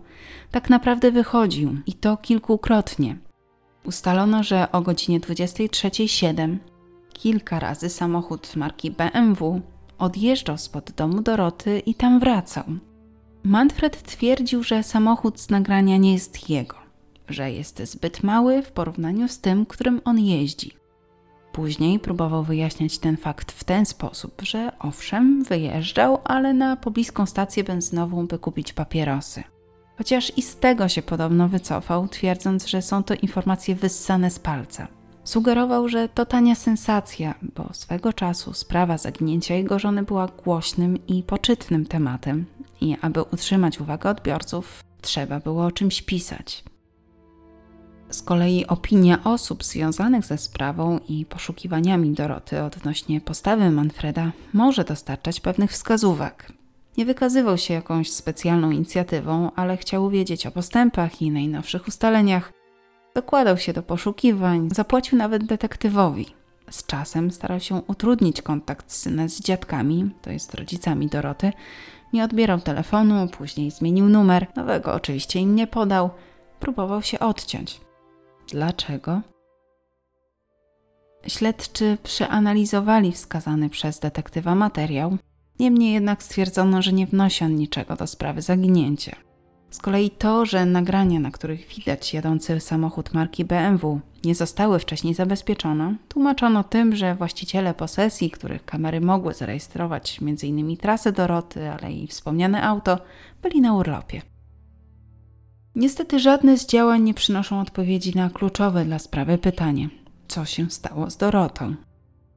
tak 0.51 0.71
naprawdę 0.71 1.11
wychodził 1.11 1.77
i 1.87 1.93
to 1.93 2.17
kilkukrotnie. 2.17 3.17
Ustalono, 3.85 4.43
że 4.43 4.73
o 4.73 4.81
godzinie 4.81 5.21
23.07 5.21 6.57
kilka 7.13 7.59
razy 7.59 7.89
samochód 7.89 8.57
marki 8.57 8.91
BMW 8.91 9.61
odjeżdżał 9.99 10.59
spod 10.59 10.91
domu 10.91 11.23
Doroty 11.23 11.79
i 11.79 11.95
tam 11.95 12.21
wracał. 12.21 12.65
Manfred 13.45 14.03
twierdził, 14.03 14.63
że 14.63 14.83
samochód 14.83 15.41
z 15.41 15.51
nagrania 15.51 15.97
nie 15.97 16.13
jest 16.13 16.51
jego, 16.51 16.77
że 17.29 17.53
jest 17.53 17.83
zbyt 17.85 18.23
mały 18.23 18.63
w 18.63 18.73
porównaniu 18.73 19.29
z 19.29 19.41
tym, 19.41 19.67
którym 19.67 20.01
on 20.05 20.19
jeździ. 20.19 20.73
Później 21.53 21.99
próbował 21.99 22.45
wyjaśniać 22.45 22.99
ten 22.99 23.17
fakt 23.17 23.53
w 23.53 23.65
ten 23.65 23.87
sposób, 23.87 24.43
że 24.43 24.73
owszem, 24.79 25.45
wyjeżdżał, 25.45 26.19
ale 26.25 26.55
na 26.55 26.77
pobliską 26.77 27.27
stację 27.27 27.65
benzynową, 27.65 28.27
by 28.27 28.39
kupić 28.39 28.73
papierosy. 28.73 29.43
Chociaż 29.99 30.39
i 30.39 30.43
z 30.43 30.57
tego 30.57 30.89
się 30.89 31.03
podobno 31.03 31.49
wycofał, 31.49 32.09
twierdząc, 32.09 32.67
że 32.67 32.83
są 32.83 33.03
to 33.03 33.15
informacje 33.15 33.75
wyssane 33.75 34.31
z 34.31 34.39
palca. 34.39 34.89
Sugerował, 35.25 35.89
że 35.89 36.09
to 36.09 36.27
tania 36.27 36.55
sensacja, 36.55 37.35
bo 37.43 37.69
swego 37.73 38.13
czasu 38.13 38.53
sprawa 38.53 38.99
zaginięcia 38.99 39.55
jego 39.55 39.79
żony 39.79 40.03
była 40.03 40.27
głośnym 40.27 41.07
i 41.07 41.23
poczytnym 41.23 41.87
tematem, 41.87 42.45
i 42.81 42.97
aby 43.01 43.23
utrzymać 43.23 43.81
uwagę 43.81 44.11
odbiorców, 44.11 44.85
trzeba 45.01 45.41
było 45.41 45.65
o 45.65 45.73
czymś 45.73 46.03
pisać. 46.03 46.65
Z 48.11 48.23
kolei 48.23 48.67
opinia 48.67 49.25
osób 49.25 49.65
związanych 49.65 50.25
ze 50.25 50.39
sprawą 50.39 50.99
i 51.09 51.27
poszukiwaniami 51.27 52.11
Doroty 52.11 52.63
odnośnie 52.63 53.21
postawy 53.21 53.71
Manfreda 53.71 54.33
może 54.53 54.85
dostarczać 54.85 55.41
pewnych 55.41 55.73
wskazówek. 55.73 56.53
Nie 56.99 57.05
wykazywał 57.05 57.59
się 57.59 57.75
jakąś 57.75 58.11
specjalną 58.11 58.71
inicjatywą, 58.71 59.51
ale 59.57 59.77
chciał 59.77 60.11
wiedzieć 60.11 60.47
o 60.47 60.51
postępach 60.51 61.23
i 61.23 61.31
najnowszych 61.31 61.89
ustaleniach. 61.89 62.53
Dokładał 63.15 63.59
się 63.59 63.73
do 63.73 63.83
poszukiwań, 63.83 64.69
zapłacił 64.73 65.19
nawet 65.19 65.45
detektywowi. 65.45 66.27
Z 66.71 66.87
czasem 66.87 67.31
starał 67.31 67.61
się 67.61 67.83
utrudnić 67.87 68.43
kontakt 68.43 68.93
syna 68.93 69.29
z 69.29 69.41
dziadkami, 69.41 70.11
to 70.23 70.31
jest 70.31 70.55
rodzicami 70.55 71.07
Doroty. 71.07 71.53
Nie 72.13 72.25
odbierał 72.25 72.61
telefonu, 72.61 73.29
później 73.29 73.71
zmienił 73.71 74.09
numer, 74.09 74.47
nowego 74.57 74.95
oczywiście 74.95 75.41
im 75.41 75.55
nie 75.55 75.67
podał. 75.67 76.11
Próbował 76.61 77.03
się 77.03 77.19
odciąć. 77.19 77.81
Dlaczego? 78.49 79.21
Śledczy 81.27 81.99
przeanalizowali 82.03 83.13
wskazany 83.13 83.71
przez 83.71 83.99
detektywa 83.99 84.55
materiał, 84.55 85.17
niemniej 85.63 85.93
jednak 85.93 86.23
stwierdzono, 86.23 86.83
że 86.83 86.93
nie 86.93 87.07
wnosi 87.07 87.45
on 87.45 87.55
niczego 87.55 87.97
do 87.97 88.07
sprawy 88.07 88.43
zaginięcia. 88.43 89.17
Z 89.71 89.79
kolei 89.79 90.11
to, 90.11 90.47
że 90.47 90.67
nagrania, 90.67 91.21
na 91.21 91.31
których 91.31 91.67
widać 91.67 92.15
jadący 92.15 92.61
samochód 92.61 93.15
marki 93.15 93.45
BMW, 93.45 94.01
nie 94.25 94.35
zostały 94.35 94.79
wcześniej 94.79 95.15
zabezpieczone, 95.15 95.97
tłumaczono 96.09 96.65
tym, 96.65 96.97
że 96.97 97.15
właściciele 97.15 97.75
posesji, 97.75 98.31
których 98.31 98.65
kamery 98.65 99.01
mogły 99.01 99.35
zarejestrować 99.35 100.19
m.in. 100.23 100.77
trasę 100.77 101.13
Doroty, 101.13 101.71
ale 101.71 101.93
i 101.93 102.07
wspomniane 102.07 102.63
auto, 102.63 102.99
byli 103.43 103.61
na 103.61 103.75
urlopie. 103.75 104.23
Niestety 105.75 106.19
żadne 106.19 106.59
z 106.59 106.67
działań 106.67 107.03
nie 107.03 107.15
przynoszą 107.15 107.61
odpowiedzi 107.61 108.17
na 108.17 108.31
kluczowe 108.31 108.85
dla 108.85 108.99
sprawy 108.99 109.39
pytanie: 109.39 109.89
co 110.29 110.45
się 110.45 110.71
stało 110.71 111.11
z 111.11 111.17
Dorotą? 111.17 111.75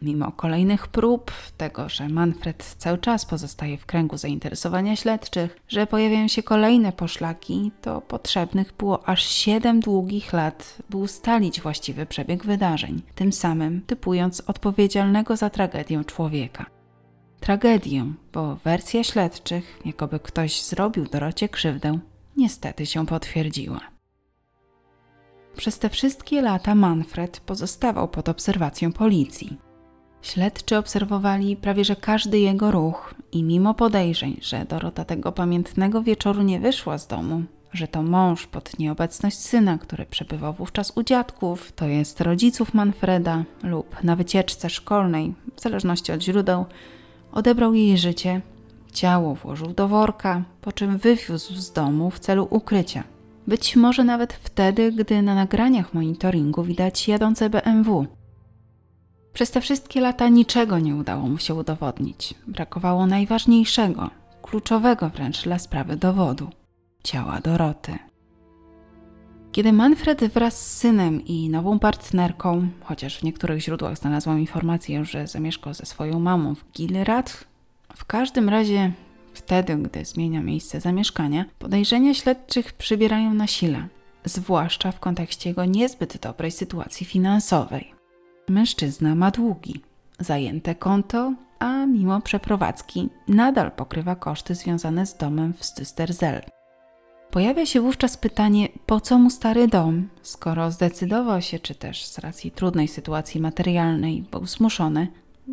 Mimo 0.01 0.31
kolejnych 0.31 0.88
prób, 0.88 1.31
tego, 1.58 1.89
że 1.89 2.10
Manfred 2.10 2.75
cały 2.77 2.97
czas 2.97 3.25
pozostaje 3.25 3.77
w 3.77 3.86
kręgu 3.86 4.17
zainteresowania 4.17 4.95
śledczych, 4.95 5.58
że 5.67 5.88
pojawiają 5.88 6.27
się 6.27 6.43
kolejne 6.43 6.91
poszlaki, 6.91 7.71
to 7.81 8.01
potrzebnych 8.01 8.73
było 8.73 9.10
aż 9.10 9.25
7 9.27 9.79
długich 9.79 10.34
lat, 10.34 10.77
by 10.89 10.97
ustalić 10.97 11.62
właściwy 11.62 12.05
przebieg 12.05 12.45
wydarzeń, 12.45 13.01
tym 13.15 13.34
samym 13.34 13.81
typując 13.81 14.41
odpowiedzialnego 14.41 15.38
za 15.38 15.49
tragedię 15.49 16.03
człowieka. 16.03 16.65
Tragedię, 17.39 18.05
bo 18.34 18.55
wersja 18.55 19.03
śledczych, 19.03 19.79
jakoby 19.86 20.19
ktoś 20.19 20.63
zrobił 20.63 21.05
Dorocie 21.05 21.49
krzywdę, 21.49 21.99
niestety 22.38 22.86
się 22.86 23.05
potwierdziła. 23.05 23.79
Przez 25.58 25.79
te 25.79 25.89
wszystkie 25.89 26.41
lata 26.41 26.75
Manfred 26.75 27.39
pozostawał 27.39 28.08
pod 28.08 28.29
obserwacją 28.29 28.93
policji. 28.93 29.58
Śledczy 30.25 30.77
obserwowali 30.77 31.55
prawie 31.55 31.85
że 31.85 31.95
każdy 31.95 32.39
jego 32.39 32.71
ruch 32.71 33.15
i 33.31 33.43
mimo 33.43 33.73
podejrzeń, 33.73 34.38
że 34.41 34.65
Dorota 34.65 35.05
tego 35.05 35.31
pamiętnego 35.31 36.03
wieczoru 36.03 36.41
nie 36.41 36.59
wyszła 36.59 36.97
z 36.97 37.07
domu, 37.07 37.43
że 37.73 37.88
to 37.88 38.03
mąż 38.03 38.47
pod 38.47 38.79
nieobecność 38.79 39.38
syna, 39.38 39.77
który 39.77 40.05
przebywał 40.05 40.53
wówczas 40.53 40.91
u 40.95 41.03
dziadków, 41.03 41.71
to 41.71 41.88
jest 41.88 42.21
rodziców 42.21 42.73
Manfreda 42.73 43.43
lub 43.63 44.03
na 44.03 44.15
wycieczce 44.15 44.69
szkolnej, 44.69 45.33
w 45.55 45.61
zależności 45.61 46.11
od 46.11 46.21
źródeł, 46.21 46.65
odebrał 47.31 47.73
jej 47.73 47.97
życie, 47.97 48.41
ciało 48.93 49.35
włożył 49.35 49.67
do 49.67 49.88
worka, 49.88 50.43
po 50.61 50.71
czym 50.71 50.97
wywiózł 50.97 51.53
z 51.55 51.71
domu 51.71 52.11
w 52.11 52.19
celu 52.19 52.47
ukrycia. 52.49 53.03
Być 53.47 53.75
może 53.75 54.03
nawet 54.03 54.33
wtedy, 54.33 54.91
gdy 54.91 55.21
na 55.21 55.35
nagraniach 55.35 55.93
monitoringu 55.93 56.63
widać 56.63 57.07
jadące 57.07 57.49
BMW. 57.49 58.07
Przez 59.36 59.52
te 59.52 59.62
wszystkie 59.62 60.02
lata 60.02 60.30
niczego 60.30 60.80
nie 60.80 60.95
udało 60.95 61.28
mu 61.28 61.38
się 61.38 61.54
udowodnić. 61.56 62.34
Brakowało 62.48 63.06
najważniejszego, 63.06 64.10
kluczowego 64.41 65.10
wręcz 65.10 65.43
dla 65.43 65.60
sprawy 65.60 65.98
dowodu 65.98 66.50
ciała 67.04 67.39
Doroty. 67.41 67.98
Kiedy 69.52 69.74
Manfred 69.74 70.24
wraz 70.24 70.62
z 70.62 70.78
synem 70.78 71.26
i 71.26 71.50
nową 71.50 71.80
partnerką, 71.80 72.67
chociaż 72.84 73.19
w 73.19 73.24
niektórych 73.24 73.62
źródłach 73.62 73.98
znalazłam 73.98 74.39
informację, 74.39 75.06
że 75.06 75.28
zamieszkał 75.28 75.74
ze 75.74 75.86
swoją 75.86 76.19
mamą 76.19 76.56
w 76.56 76.71
Gilrad, 76.71 77.43
w 77.95 78.06
każdym 78.06 78.50
razie 78.50 78.91
wtedy, 79.34 79.76
gdy 79.76 80.06
zmienia 80.06 80.41
miejsce 80.41 80.82
zamieszkania, 80.82 81.45
podejrzenia 81.60 82.13
śledczych 82.13 82.74
przybierają 82.74 83.34
na 83.34 83.48
sile, 83.48 83.88
zwłaszcza 84.26 84.91
w 84.91 85.00
kontekście 85.00 85.50
jego 85.50 85.65
niezbyt 85.65 86.17
dobrej 86.21 86.52
sytuacji 86.52 87.06
finansowej. 87.06 87.94
Mężczyzna 88.49 89.15
ma 89.15 89.31
długi, 89.31 89.81
zajęte 90.19 90.75
konto, 90.75 91.34
a 91.60 91.86
mimo 91.86 92.21
przeprowadzki 92.21 93.10
nadal 93.27 93.71
pokrywa 93.71 94.15
koszty 94.15 94.55
związane 94.55 95.05
z 95.05 95.17
domem 95.17 95.53
w 95.53 95.65
Stysterzel. 95.65 96.41
Pojawia 97.31 97.65
się 97.65 97.81
wówczas 97.81 98.17
pytanie, 98.17 98.69
po 98.86 98.99
co 98.99 99.19
mu 99.19 99.29
stary 99.29 99.67
dom, 99.67 100.10
skoro 100.21 100.71
zdecydował 100.71 101.41
się, 101.41 101.60
czy 101.60 101.75
też 101.75 102.05
z 102.05 102.19
racji 102.19 102.51
trudnej 102.51 102.88
sytuacji 102.88 103.41
materialnej 103.41 104.21
był 104.31 104.45
zmuszony 104.45 105.08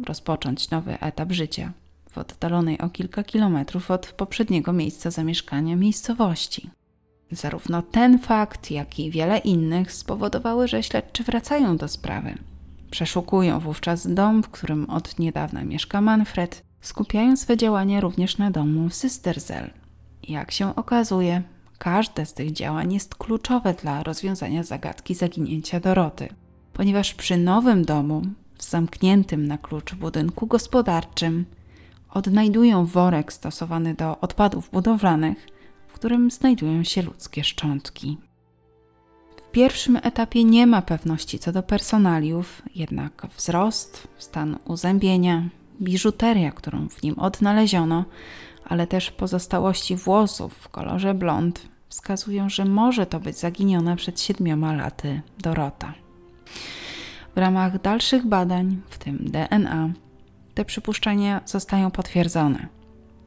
rozpocząć 0.07 0.70
nowy 0.70 1.00
etap 1.00 1.33
życia 1.33 1.72
w 2.11 2.18
oddalonej 2.18 2.78
o 2.78 2.90
kilka 2.90 3.24
kilometrów 3.24 3.90
od 3.90 4.07
poprzedniego 4.07 4.72
miejsca 4.72 5.11
zamieszkania 5.11 5.76
miejscowości. 5.76 6.70
Zarówno 7.31 7.83
ten 7.83 8.18
fakt, 8.18 8.70
jak 8.70 8.98
i 8.98 9.11
wiele 9.11 9.38
innych 9.38 9.92
spowodowały, 9.92 10.68
że 10.68 10.83
śledczy 10.83 11.24
wracają 11.24 11.76
do 11.76 11.88
sprawy. 11.88 12.35
Przeszukują 12.92 13.61
wówczas 13.61 14.14
dom, 14.14 14.42
w 14.42 14.48
którym 14.48 14.90
od 14.90 15.18
niedawna 15.18 15.64
mieszka 15.64 16.00
Manfred, 16.00 16.64
skupiają 16.81 17.37
swe 17.37 17.57
działania 17.57 18.00
również 18.00 18.38
na 18.38 18.50
domu 18.50 18.90
w. 18.90 19.70
Jak 20.28 20.50
się 20.50 20.74
okazuje, 20.76 21.42
każde 21.78 22.26
z 22.26 22.35
tych 22.35 22.52
działań 22.52 22.92
jest 22.92 23.14
kluczowe 23.14 23.74
dla 23.74 24.02
rozwiązania 24.02 24.62
zagadki 24.62 25.14
zaginięcia 25.14 25.81
Doroty, 25.81 26.28
ponieważ 26.72 27.14
przy 27.14 27.37
nowym 27.37 27.85
domu 27.85 28.22
w 28.55 28.62
zamkniętym 28.62 29.46
na 29.46 29.59
klucz 29.59 29.94
budynku 29.94 30.46
gospodarczym 30.46 31.44
odnajdują 32.11 32.87
worek 32.87 33.33
stosowany 33.33 33.94
do 33.94 34.20
odpadów 34.20 34.70
budowlanych, 34.70 35.46
w 35.88 35.92
którym 35.92 36.31
znajdują 36.31 36.85
się 36.85 37.02
ludzkie 37.02 37.44
szczątki. 37.44 38.18
Pierwszym 39.53 39.97
etapie 40.03 40.45
nie 40.45 40.67
ma 40.67 40.83
pewności 40.83 41.38
co 41.38 41.53
do 41.53 41.62
personaliów, 41.62 42.62
jednak 42.75 43.27
wzrost, 43.37 44.09
stan 44.19 44.59
uzębienia, 44.65 45.49
biżuteria, 45.81 46.53
którą 46.53 46.88
w 46.88 47.03
nim 47.03 47.19
odnaleziono, 47.19 48.05
ale 48.65 48.87
też 48.87 49.11
pozostałości 49.11 49.97
włosów 49.97 50.55
w 50.55 50.69
kolorze 50.69 51.15
blond 51.15 51.69
wskazują, 51.88 52.49
że 52.49 52.65
może 52.65 53.07
to 53.07 53.21
być 53.21 53.38
zaginiona 53.38 53.97
przed 53.97 54.21
siedmioma 54.21 54.73
laty 54.73 55.23
Dorota. 55.38 55.95
W 57.35 57.38
ramach 57.38 57.81
dalszych 57.81 58.27
badań, 58.27 58.81
w 58.88 58.99
tym 58.99 59.19
DNA, 59.31 59.91
te 60.55 60.65
przypuszczenia 60.65 61.41
zostają 61.45 61.91
potwierdzone. 61.91 62.82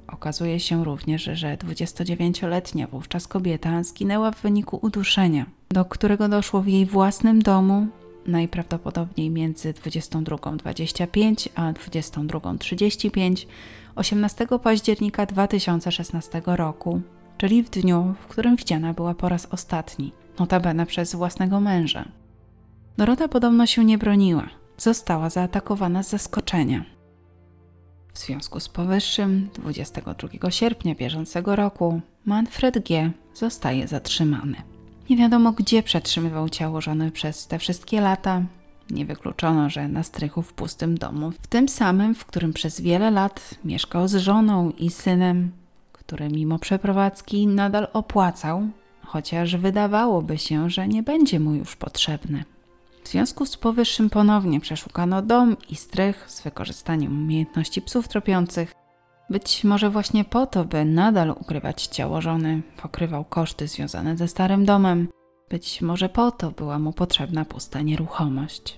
Okazuje 0.08 0.60
się 0.60 0.84
również, 0.84 1.24
że 1.34 1.58
29-letnia 1.58 2.88
wówczas 2.88 3.28
kobieta 3.28 3.84
zginęła 3.84 4.32
w 4.32 4.41
wyniku 4.41 4.80
uduszenia, 4.82 5.46
do 5.70 5.86
którego 5.86 6.30
doszło 6.30 6.62
w 6.62 6.68
jej 6.68 6.86
własnym 6.86 7.41
domu, 7.41 7.88
najprawdopodobniej 8.28 9.30
między 9.30 9.74
22.25 9.74 11.50
a 11.56 11.74
22.35 11.74 13.46
18 13.96 14.48
października 14.63 15.26
2016 15.26 16.41
roku, 16.46 17.02
czyli 17.38 17.63
w 17.63 17.70
dniu, 17.70 18.15
w 18.20 18.28
którym 18.28 18.56
widziana 18.56 18.94
była 18.94 19.13
po 19.13 19.30
raz 19.30 19.48
ostatni, 19.52 20.12
notabene 20.39 20.86
przez 20.86 21.15
własnego 21.15 21.60
męża. 21.60 22.06
Dorota 22.98 23.28
podobno 23.28 23.65
się 23.65 23.86
nie 23.86 23.98
broniła, 23.98 24.50
została 24.78 25.30
zaatakowana 25.30 26.04
z 26.04 26.10
zaskoczenia. 26.10 26.94
W 28.15 28.19
związku 28.19 28.60
z 28.60 28.69
powyższym 28.69 29.49
22 29.54 30.51
sierpnia 30.51 30.95
bieżącego 30.95 31.56
roku 31.56 32.01
Manfred 32.25 32.88
G. 32.88 33.12
zostaje 33.34 33.88
zatrzymany. 33.88 34.58
Nie 35.10 35.17
wiadomo, 35.17 35.51
gdzie 35.51 35.84
przetrzymywał 35.84 36.49
ciało 36.49 36.82
żony 36.82 37.12
przez 37.12 37.47
te 37.47 37.60
wszystkie 37.60 38.01
lata. 38.01 38.41
Nie 38.89 39.06
wykluczono, 39.06 39.69
że 39.69 39.88
na 39.88 40.04
strychu 40.04 40.41
w 40.41 40.54
pustym 40.54 40.97
domu, 40.97 41.32
w 41.32 41.47
tym 41.47 41.69
samym, 41.69 42.15
w 42.15 42.25
którym 42.25 42.54
przez 42.54 42.82
wiele 42.82 43.12
lat 43.12 43.56
mieszkał 43.65 44.08
z 44.08 44.15
żoną 44.15 44.71
i 44.71 44.89
synem, 44.89 45.51
który 45.91 46.30
mimo 46.30 46.60
przeprowadzki 46.60 47.47
nadal 47.47 47.88
opłacał, 47.93 48.67
chociaż 49.06 49.56
wydawałoby 49.56 50.38
się, 50.38 50.69
że 50.69 50.88
nie 50.88 51.04
będzie 51.04 51.39
mu 51.39 51.54
już 51.54 51.75
potrzebny. 51.75 52.43
W 53.06 53.10
związku 53.10 53.46
z 53.46 53.58
powyższym 53.58 54.10
ponownie 54.10 54.60
przeszukano 54.60 55.22
dom 55.22 55.58
i 55.70 55.76
strych 55.76 56.26
z 56.28 56.41
wykorzystaniem 56.41 57.24
umiejętności 57.24 57.82
psów 57.82 58.08
tropiących. 58.08 58.74
Być 59.30 59.63
może 59.63 59.89
właśnie 59.89 60.26
po 60.26 60.48
to, 60.48 60.65
by 60.65 60.86
nadal 60.86 61.30
ukrywać 61.30 61.88
ciało 61.88 62.22
żony, 62.22 62.62
pokrywał 62.82 63.26
koszty 63.26 63.68
związane 63.68 64.18
ze 64.18 64.28
starym 64.28 64.65
domem. 64.65 65.08
Być 65.50 65.82
może 65.82 66.10
po 66.10 66.32
to 66.32 66.52
była 66.52 66.80
mu 66.80 66.94
potrzebna 66.94 67.46
pusta 67.46 67.82
nieruchomość. 67.82 68.78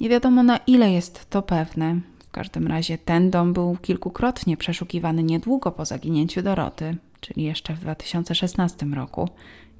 Nie 0.00 0.08
wiadomo 0.08 0.42
na 0.42 0.56
ile 0.56 0.92
jest 0.92 1.30
to 1.30 1.42
pewne. 1.42 2.00
W 2.28 2.30
każdym 2.30 2.66
razie 2.66 2.98
ten 2.98 3.30
dom 3.30 3.52
był 3.52 3.76
kilkukrotnie 3.82 4.56
przeszukiwany 4.56 5.22
niedługo 5.22 5.72
po 5.72 5.84
zaginięciu 5.84 6.42
Doroty, 6.42 6.96
czyli 7.20 7.42
jeszcze 7.42 7.74
w 7.74 7.80
2016 7.80 8.86
roku, 8.86 9.28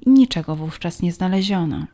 i 0.01 0.09
niczego 0.09 0.55
wówczas 0.55 1.01
nie 1.01 1.11
znaleziono. 1.11 1.85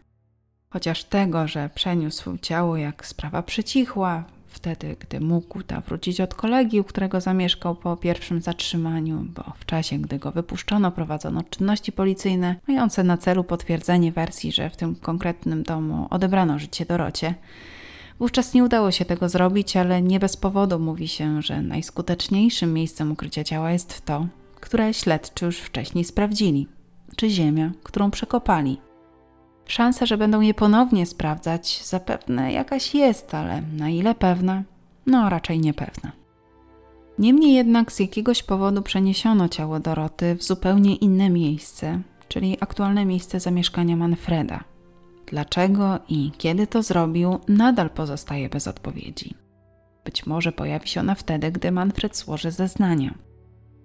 Chociaż 0.70 1.04
tego, 1.04 1.48
że 1.48 1.70
przeniósł 1.76 2.38
ciało, 2.38 2.78
jak 2.78 3.06
sprawa 3.06 3.44
przycichła, 3.44 4.24
wtedy, 4.56 4.96
gdy 5.00 5.20
mógł 5.20 5.64
ta 5.64 5.82
wrócić 5.82 6.22
od 6.22 6.34
kolegi, 6.34 6.80
u 6.80 6.84
którego 6.84 7.22
zamieszkał 7.22 7.76
po 7.76 7.98
pierwszym 7.98 8.42
zatrzymaniu, 8.42 9.26
bo 9.36 9.44
w 9.60 9.66
czasie, 9.66 9.98
gdy 9.98 10.20
go 10.20 10.32
wypuszczono, 10.32 10.92
prowadzono 10.92 11.44
czynności 11.44 11.92
policyjne 11.92 12.56
mające 12.68 13.04
na 13.04 13.18
celu 13.18 13.44
potwierdzenie 13.44 14.12
wersji, 14.12 14.52
że 14.52 14.70
w 14.70 14.78
tym 14.78 14.96
konkretnym 14.96 15.64
domu 15.64 16.08
odebrano 16.10 16.60
życie 16.60 16.86
Dorocie. 16.86 17.36
Wówczas 18.20 18.54
nie 18.54 18.64
udało 18.64 18.92
się 18.92 19.06
tego 19.06 19.30
zrobić, 19.30 19.78
ale 19.78 20.02
nie 20.02 20.20
bez 20.20 20.38
powodu 20.38 20.80
mówi 20.80 21.08
się, 21.08 21.42
że 21.42 21.62
najskuteczniejszym 21.62 22.74
miejscem 22.74 23.12
ukrycia 23.12 23.44
ciała 23.44 23.72
jest 23.72 24.06
to, 24.06 24.28
które 24.56 24.94
śledczy 24.94 25.46
już 25.46 25.60
wcześniej 25.60 26.04
sprawdzili, 26.04 26.68
czy 27.16 27.30
ziemia, 27.30 27.72
którą 27.84 28.12
przekopali. 28.12 28.85
Szansa, 29.68 30.06
że 30.06 30.18
będą 30.18 30.42
je 30.42 30.54
ponownie 30.54 31.06
sprawdzać, 31.06 31.82
zapewne 31.84 32.52
jakaś 32.54 32.96
jest, 32.96 33.34
ale 33.34 33.62
na 33.62 33.90
ile 33.90 34.16
pewna? 34.16 34.64
No, 35.06 35.30
raczej 35.30 35.60
niepewna. 35.60 36.12
Niemniej 37.20 37.54
jednak 37.54 37.92
z 37.92 38.00
jakiegoś 38.00 38.44
powodu 38.44 38.82
przeniesiono 38.82 39.50
ciało 39.50 39.80
Doroty 39.80 40.36
w 40.36 40.44
zupełnie 40.44 40.96
inne 40.96 41.30
miejsce, 41.30 42.02
czyli 42.28 42.58
aktualne 42.60 43.06
miejsce 43.06 43.40
zamieszkania 43.40 43.96
Manfreda. 43.96 44.64
Dlaczego 45.26 46.00
i 46.10 46.32
kiedy 46.38 46.68
to 46.68 46.84
zrobił, 46.84 47.40
nadal 47.48 47.90
pozostaje 47.90 48.50
bez 48.50 48.68
odpowiedzi. 48.68 49.36
Być 50.06 50.26
może 50.26 50.52
pojawi 50.52 50.88
się 50.88 51.00
ona 51.00 51.16
wtedy, 51.16 51.52
gdy 51.52 51.72
Manfred 51.72 52.18
złoży 52.18 52.52
zeznania. 52.52 53.14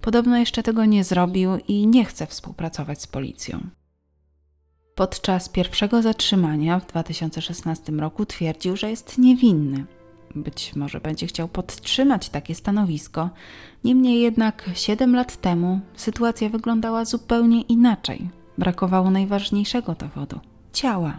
Podobno 0.00 0.38
jeszcze 0.38 0.62
tego 0.62 0.84
nie 0.84 1.04
zrobił 1.04 1.50
i 1.68 1.86
nie 1.86 2.04
chce 2.04 2.26
współpracować 2.26 3.02
z 3.02 3.06
policją. 3.06 3.60
Podczas 5.00 5.48
pierwszego 5.48 6.02
zatrzymania 6.02 6.80
w 6.80 6.86
2016 6.86 7.92
roku 7.92 8.26
twierdził, 8.26 8.76
że 8.76 8.90
jest 8.90 9.18
niewinny. 9.18 9.84
Być 10.34 10.76
może 10.76 11.00
będzie 11.00 11.26
chciał 11.26 11.48
podtrzymać 11.48 12.28
takie 12.28 12.54
stanowisko, 12.54 13.30
niemniej 13.84 14.20
jednak 14.20 14.70
7 14.74 15.14
lat 15.16 15.36
temu 15.36 15.80
sytuacja 15.94 16.48
wyglądała 16.48 17.04
zupełnie 17.04 17.60
inaczej. 17.60 18.30
Brakowało 18.58 19.10
najważniejszego 19.10 19.94
dowodu 19.94 20.40
ciała. 20.72 21.18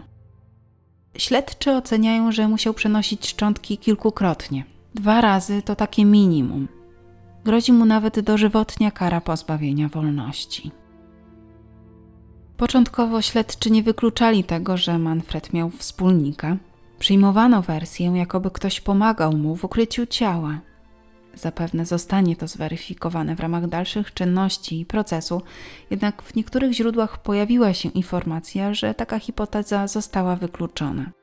Śledczy 1.18 1.72
oceniają, 1.72 2.32
że 2.32 2.48
musiał 2.48 2.74
przenosić 2.74 3.28
szczątki 3.28 3.78
kilkukrotnie. 3.78 4.64
Dwa 4.94 5.20
razy 5.20 5.62
to 5.62 5.76
takie 5.76 6.04
minimum. 6.04 6.68
Grozi 7.44 7.72
mu 7.72 7.84
nawet 7.84 8.20
dożywotnia 8.20 8.90
kara 8.90 9.20
pozbawienia 9.20 9.88
wolności. 9.88 10.81
Początkowo 12.62 13.22
śledczy 13.22 13.70
nie 13.70 13.82
wykluczali 13.82 14.44
tego, 14.44 14.76
że 14.76 14.98
Manfred 14.98 15.52
miał 15.52 15.70
wspólnika. 15.70 16.56
Przyjmowano 16.98 17.62
wersję, 17.62 18.12
jakoby 18.14 18.50
ktoś 18.50 18.80
pomagał 18.80 19.32
mu 19.32 19.56
w 19.56 19.64
ukryciu 19.64 20.06
ciała. 20.06 20.60
Zapewne 21.34 21.86
zostanie 21.86 22.36
to 22.36 22.46
zweryfikowane 22.46 23.36
w 23.36 23.40
ramach 23.40 23.66
dalszych 23.66 24.14
czynności 24.14 24.80
i 24.80 24.86
procesu, 24.86 25.42
jednak 25.90 26.22
w 26.22 26.34
niektórych 26.34 26.72
źródłach 26.72 27.22
pojawiła 27.22 27.74
się 27.74 27.88
informacja, 27.88 28.74
że 28.74 28.94
taka 28.94 29.18
hipoteza 29.18 29.86
została 29.86 30.36
wykluczona. 30.36 31.21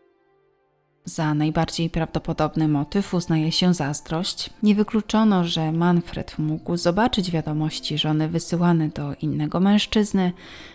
Za 1.05 1.33
najbardziej 1.33 1.89
prawdopodobny 1.89 2.67
motyw 2.67 3.13
uznaje 3.13 3.51
się 3.51 3.73
zazdrość. 3.73 4.49
Nie 4.63 4.75
wykluczono, 4.75 5.43
że 5.43 5.71
Manfred 5.71 6.39
mógł 6.39 6.77
zobaczyć 6.77 7.31
wiadomości 7.31 7.97
żony 7.97 8.27
wysyłane 8.27 8.89
do 8.89 9.15
innego 9.21 9.59
mężczyzny, 9.59 10.31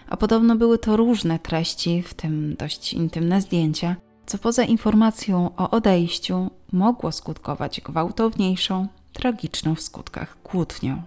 a 0.08 0.16
podobno 0.16 0.56
były 0.56 0.78
to 0.78 0.96
różne 0.96 1.38
treści, 1.38 2.02
w 2.02 2.14
tym 2.14 2.56
dość 2.58 2.92
intymne 2.92 3.40
zdjęcia, 3.40 3.96
co 4.26 4.38
poza 4.38 4.64
informacją 4.64 5.50
o 5.56 5.70
odejściu 5.70 6.50
mogło 6.72 7.12
skutkować 7.12 7.80
gwałtowniejszą, 7.80 8.86
tragiczną 9.12 9.74
w 9.74 9.80
skutkach 9.80 10.42
kłótnią. 10.42 11.02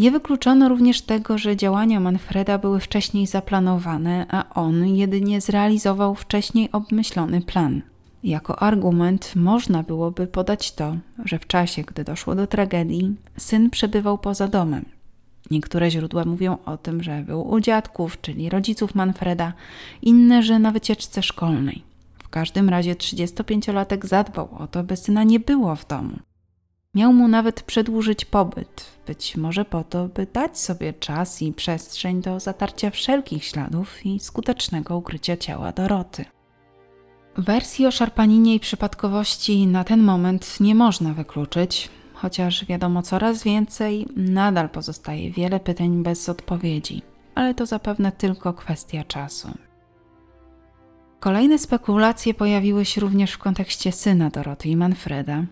Nie 0.00 0.10
wykluczono 0.10 0.68
również 0.68 1.02
tego, 1.02 1.38
że 1.38 1.56
działania 1.56 2.00
Manfreda 2.00 2.58
były 2.58 2.80
wcześniej 2.80 3.26
zaplanowane, 3.26 4.26
a 4.28 4.54
on 4.54 4.86
jedynie 4.86 5.40
zrealizował 5.40 6.14
wcześniej 6.14 6.72
obmyślony 6.72 7.40
plan. 7.40 7.82
Jako 8.24 8.62
argument 8.62 9.36
można 9.36 9.82
byłoby 9.82 10.26
podać 10.26 10.72
to, 10.72 10.96
że 11.24 11.38
w 11.38 11.46
czasie, 11.46 11.82
gdy 11.82 12.04
doszło 12.04 12.34
do 12.34 12.46
tragedii, 12.46 13.16
syn 13.36 13.70
przebywał 13.70 14.18
poza 14.18 14.48
domem. 14.48 14.84
Niektóre 15.50 15.90
źródła 15.90 16.24
mówią 16.24 16.58
o 16.64 16.76
tym, 16.76 17.02
że 17.02 17.22
był 17.22 17.50
u 17.50 17.60
dziadków, 17.60 18.20
czyli 18.20 18.50
rodziców 18.50 18.94
Manfreda, 18.94 19.52
inne, 20.02 20.42
że 20.42 20.58
na 20.58 20.72
wycieczce 20.72 21.22
szkolnej. 21.22 21.82
W 22.18 22.28
każdym 22.28 22.68
razie 22.68 22.94
35-latek 22.94 24.06
zadbał 24.06 24.48
o 24.58 24.66
to, 24.66 24.82
by 24.82 24.96
syna 24.96 25.24
nie 25.24 25.40
było 25.40 25.76
w 25.76 25.86
domu. 25.86 26.18
Miał 26.94 27.12
mu 27.12 27.28
nawet 27.28 27.62
przedłużyć 27.62 28.24
pobyt, 28.24 28.86
być 29.06 29.36
może 29.36 29.64
po 29.64 29.84
to, 29.84 30.08
by 30.08 30.26
dać 30.32 30.58
sobie 30.58 30.92
czas 30.92 31.42
i 31.42 31.52
przestrzeń 31.52 32.22
do 32.22 32.40
zatarcia 32.40 32.90
wszelkich 32.90 33.44
śladów 33.44 34.06
i 34.06 34.20
skutecznego 34.20 34.96
ukrycia 34.96 35.36
ciała 35.36 35.72
Doroty. 35.72 36.24
Wersji 37.36 37.86
o 37.86 37.90
szarpaninie 37.90 38.54
i 38.54 38.60
przypadkowości 38.60 39.66
na 39.66 39.84
ten 39.84 40.02
moment 40.02 40.60
nie 40.60 40.74
można 40.74 41.14
wykluczyć, 41.14 41.88
chociaż 42.14 42.64
wiadomo 42.64 43.02
coraz 43.02 43.42
więcej, 43.42 44.06
nadal 44.16 44.68
pozostaje 44.68 45.30
wiele 45.30 45.60
pytań 45.60 46.02
bez 46.02 46.28
odpowiedzi, 46.28 47.02
ale 47.34 47.54
to 47.54 47.66
zapewne 47.66 48.12
tylko 48.12 48.52
kwestia 48.52 49.04
czasu. 49.04 49.48
Kolejne 51.20 51.58
spekulacje 51.58 52.34
pojawiły 52.34 52.84
się 52.84 53.00
również 53.00 53.32
w 53.32 53.38
kontekście 53.38 53.92
syna 53.92 54.30
Doroty 54.30 54.68
i 54.68 54.76
Manfreda, 54.76 55.44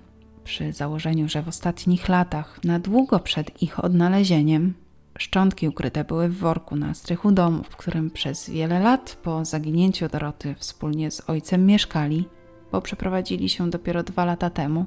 przy 0.48 0.72
założeniu, 0.72 1.28
że 1.28 1.42
w 1.42 1.48
ostatnich 1.48 2.08
latach, 2.08 2.60
na 2.64 2.78
długo 2.78 3.20
przed 3.20 3.62
ich 3.62 3.84
odnalezieniem, 3.84 4.74
szczątki 5.18 5.68
ukryte 5.68 6.04
były 6.04 6.28
w 6.28 6.38
worku 6.38 6.76
na 6.76 6.94
strychu 6.94 7.32
domu, 7.32 7.62
w 7.62 7.76
którym 7.76 8.10
przez 8.10 8.50
wiele 8.50 8.80
lat 8.80 9.18
po 9.22 9.44
zaginięciu 9.44 10.08
Doroty 10.08 10.54
wspólnie 10.58 11.10
z 11.10 11.30
ojcem 11.30 11.66
mieszkali, 11.66 12.28
bo 12.72 12.80
przeprowadzili 12.80 13.48
się 13.48 13.70
dopiero 13.70 14.02
dwa 14.02 14.24
lata 14.24 14.50
temu, 14.50 14.86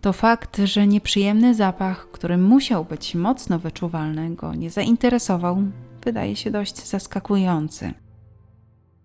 to 0.00 0.12
fakt, 0.12 0.60
że 0.64 0.86
nieprzyjemny 0.86 1.54
zapach, 1.54 2.10
który 2.10 2.38
musiał 2.38 2.84
być 2.84 3.14
mocno 3.14 3.58
wyczuwalny, 3.58 4.34
go 4.34 4.54
nie 4.54 4.70
zainteresował, 4.70 5.62
wydaje 6.04 6.36
się 6.36 6.50
dość 6.50 6.86
zaskakujący. 6.86 7.94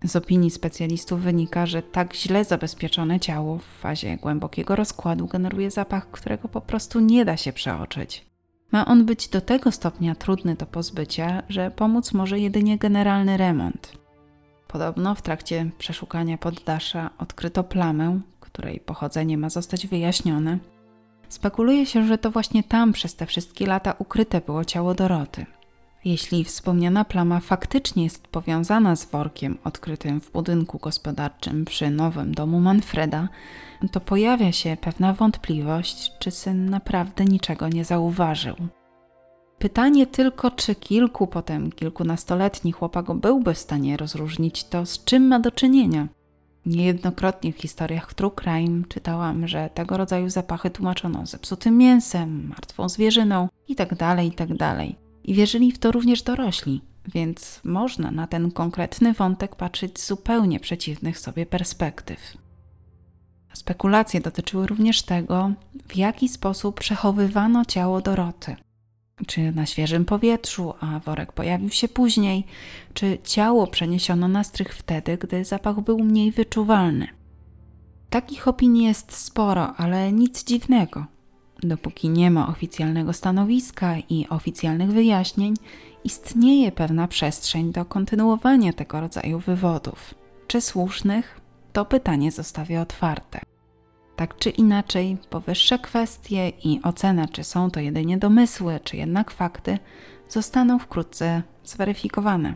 Z 0.04 0.16
opinii 0.16 0.52
specjalistów 0.52 1.22
wynika, 1.22 1.66
że 1.66 1.82
tak 1.82 2.16
źle 2.16 2.46
zabezpieczone 2.46 3.20
ciało 3.20 3.58
w 3.58 3.63
fazie 3.63 4.18
głębokiego 4.18 4.76
rozkładu 4.76 5.28
generuje 5.28 5.72
zapach, 5.72 6.12
którego 6.12 6.48
po 6.48 6.62
prostu 6.62 7.00
nie 7.00 7.26
da 7.26 7.38
się 7.38 7.54
przeoczyć. 7.54 8.26
Ma 8.72 8.86
on 8.86 9.06
być 9.06 9.28
do 9.28 9.42
tego 9.42 9.72
stopnia 9.72 10.16
trudny 10.16 10.56
do 10.56 10.66
pozbycia, 10.66 11.44
że 11.50 11.72
pomóc 11.72 12.13
może 12.13 12.39
jedynie 12.39 12.78
generalny 12.78 13.38
remont. 13.38 13.92
Podobno 14.68 15.16
w 15.16 15.22
trakcie 15.22 15.70
przeszukania 15.78 16.38
poddasza 16.38 17.10
odkryto 17.18 17.63
plamę, 17.63 18.20
której 18.39 18.80
pochodzenie 18.80 19.38
ma 19.38 19.50
zostać 19.50 19.88
wyjaśnione. 19.88 20.58
Spekuluje 21.30 21.86
się, 21.86 22.08
że 22.08 22.18
to 22.18 22.32
właśnie 22.32 22.63
tam 22.63 22.94
przez 22.94 23.16
te 23.16 23.26
wszystkie 23.26 23.66
lata 23.66 23.96
ukryte 24.00 24.42
było 24.42 24.66
ciało 24.66 24.94
Doroty. 24.94 25.46
Jeśli 26.06 26.44
wspomniana 26.44 27.06
plama 27.06 27.39
faktycznie 27.39 28.04
jest 28.04 28.28
powiązana 28.28 28.96
z 28.96 29.06
workiem 29.06 29.58
odkrytym 29.63 30.22
w 30.22 30.32
budynku 30.32 30.78
gospodarczym 30.78 31.66
przy 31.66 31.89
nowym 31.89 32.34
domu 32.34 32.60
Manfreda, 32.60 33.30
to 33.92 34.00
pojawia 34.00 34.52
się 34.52 34.78
pewna 34.82 35.13
wątpliwość, 35.13 36.12
czy 36.20 36.32
syn 36.32 36.70
naprawdę 36.70 37.26
niczego 37.26 37.68
nie 37.68 37.86
zauważył. 37.86 38.56
Pytanie 39.60 40.08
tylko, 40.08 40.52
czy 40.52 40.76
kilku, 40.76 41.28
potem 41.28 41.72
kilkunastoletni 41.72 42.72
chłopak 42.72 43.13
byłby 43.13 43.54
w 43.54 43.58
stanie 43.58 43.98
rozróżnić 43.98 44.63
to, 44.63 44.86
z 44.86 45.04
czym 45.04 45.28
ma 45.28 45.39
do 45.39 45.52
czynienia. 45.52 46.08
Niejednokrotnie 46.66 47.54
w 47.54 47.58
historiach 47.58 48.13
True 48.13 48.32
Crime 48.32 48.84
czytałam, 48.89 49.48
że 49.48 49.70
tego 49.74 49.98
rodzaju 49.98 50.30
zapachy 50.30 50.70
tłumaczono 50.70 51.26
zepsutym 51.26 51.78
mięsem, 51.78 52.48
martwą 52.48 52.89
zwierzyną 52.89 53.50
itd., 53.68 53.96
tak 53.96 54.24
itd. 54.24 54.76
I 55.24 55.34
wierzyli 55.34 55.72
w 55.72 55.80
to 55.80 55.92
również 55.92 56.22
dorośli, 56.22 56.82
więc 57.06 57.62
można 57.64 58.12
na 58.12 58.28
ten 58.28 58.52
konkretny 58.52 59.14
wątek 59.14 59.56
patrzeć 59.56 60.00
z 60.00 60.08
zupełnie 60.08 60.60
przeciwnych 60.60 61.20
sobie 61.20 61.46
perspektyw. 61.46 62.38
Spekulacje 63.54 64.22
dotyczyły 64.22 64.68
również 64.68 65.02
tego, 65.02 65.52
w 65.88 65.96
jaki 65.96 66.30
sposób 66.30 66.80
przechowywano 66.80 67.66
ciało 67.66 68.02
Doroty. 68.02 68.56
Czy 69.28 69.52
na 69.52 69.66
świeżym 69.66 70.06
powietrzu, 70.06 70.74
a 70.80 71.00
worek 71.00 71.32
pojawił 71.32 71.70
się 71.70 71.88
później, 71.88 72.46
czy 72.94 73.18
ciało 73.24 73.68
przeniesiono 73.68 74.28
na 74.28 74.44
strych 74.44 74.76
wtedy, 74.76 75.18
gdy 75.18 75.46
zapach 75.46 75.82
był 75.82 76.00
mniej 76.00 76.32
wyczuwalny. 76.32 77.08
Takich 78.10 78.48
opinii 78.48 78.86
jest 78.86 79.12
sporo, 79.12 79.76
ale 79.76 80.12
nic 80.12 80.44
dziwnego. 80.44 81.06
Dopóki 81.63 82.10
nie 82.10 82.32
ma 82.32 82.47
oficjalnego 82.47 83.13
stanowiska 83.13 83.95
i 84.10 84.28
oficjalnych 84.30 84.91
wyjaśnień, 84.91 85.54
istnieje 86.04 86.71
pewna 86.71 87.08
przestrzeń 87.08 87.71
do 87.71 87.86
kontynuowania 87.86 88.73
tego 88.73 89.02
rodzaju 89.02 89.39
wywodów. 89.39 90.15
Czy 90.47 90.62
słusznych? 90.62 91.41
To 91.73 91.86
pytanie 91.86 92.32
zostawię 92.32 92.82
otwarte. 92.82 93.39
Tak 94.15 94.38
czy 94.38 94.49
inaczej, 94.49 95.17
powyższe 95.30 95.80
kwestie 95.80 96.49
i 96.49 96.80
ocena, 96.84 97.28
czy 97.28 97.43
są 97.43 97.71
to 97.71 97.80
jedynie 97.80 98.17
domysły, 98.17 98.80
czy 98.84 98.97
jednak 98.97 99.32
fakty, 99.32 99.78
zostaną 100.30 100.80
wkrótce 100.80 101.43
zweryfikowane. 101.63 102.56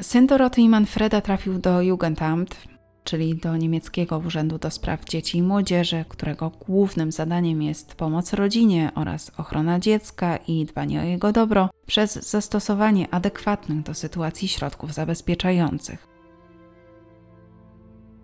Syn 0.00 0.26
Doroty 0.26 0.60
i 0.60 0.68
Manfreda 0.68 1.20
trafił 1.20 1.58
do 1.58 1.82
Jugendamt, 1.82 2.77
czyli 3.08 3.34
do 3.34 3.56
niemieckiego 3.56 4.18
Urzędu 4.18 4.58
do 4.58 4.70
Spraw 4.70 5.04
Dzieci 5.04 5.38
i 5.38 5.42
Młodzieży, 5.42 6.04
którego 6.08 6.50
głównym 6.50 7.12
zadaniem 7.12 7.62
jest 7.62 7.94
pomoc 7.94 8.32
rodzinie 8.32 8.90
oraz 8.94 9.30
ochrona 9.36 9.78
dziecka 9.78 10.36
i 10.36 10.64
dbanie 10.64 11.00
o 11.00 11.04
jego 11.04 11.32
dobro 11.32 11.70
przez 11.86 12.30
zastosowanie 12.30 13.14
adekwatnych 13.14 13.82
do 13.82 13.94
sytuacji 13.94 14.48
środków 14.48 14.94
zabezpieczających. 14.94 16.06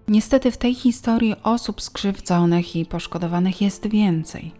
Niestety 0.08 0.50
w 0.50 0.56
tej 0.56 0.74
historii 0.74 1.34
osób 1.42 1.82
skrzywdzonych 1.82 2.76
i 2.76 2.86
poszkodowanych 2.86 3.60
jest 3.60 3.86
więcej. 3.86 4.52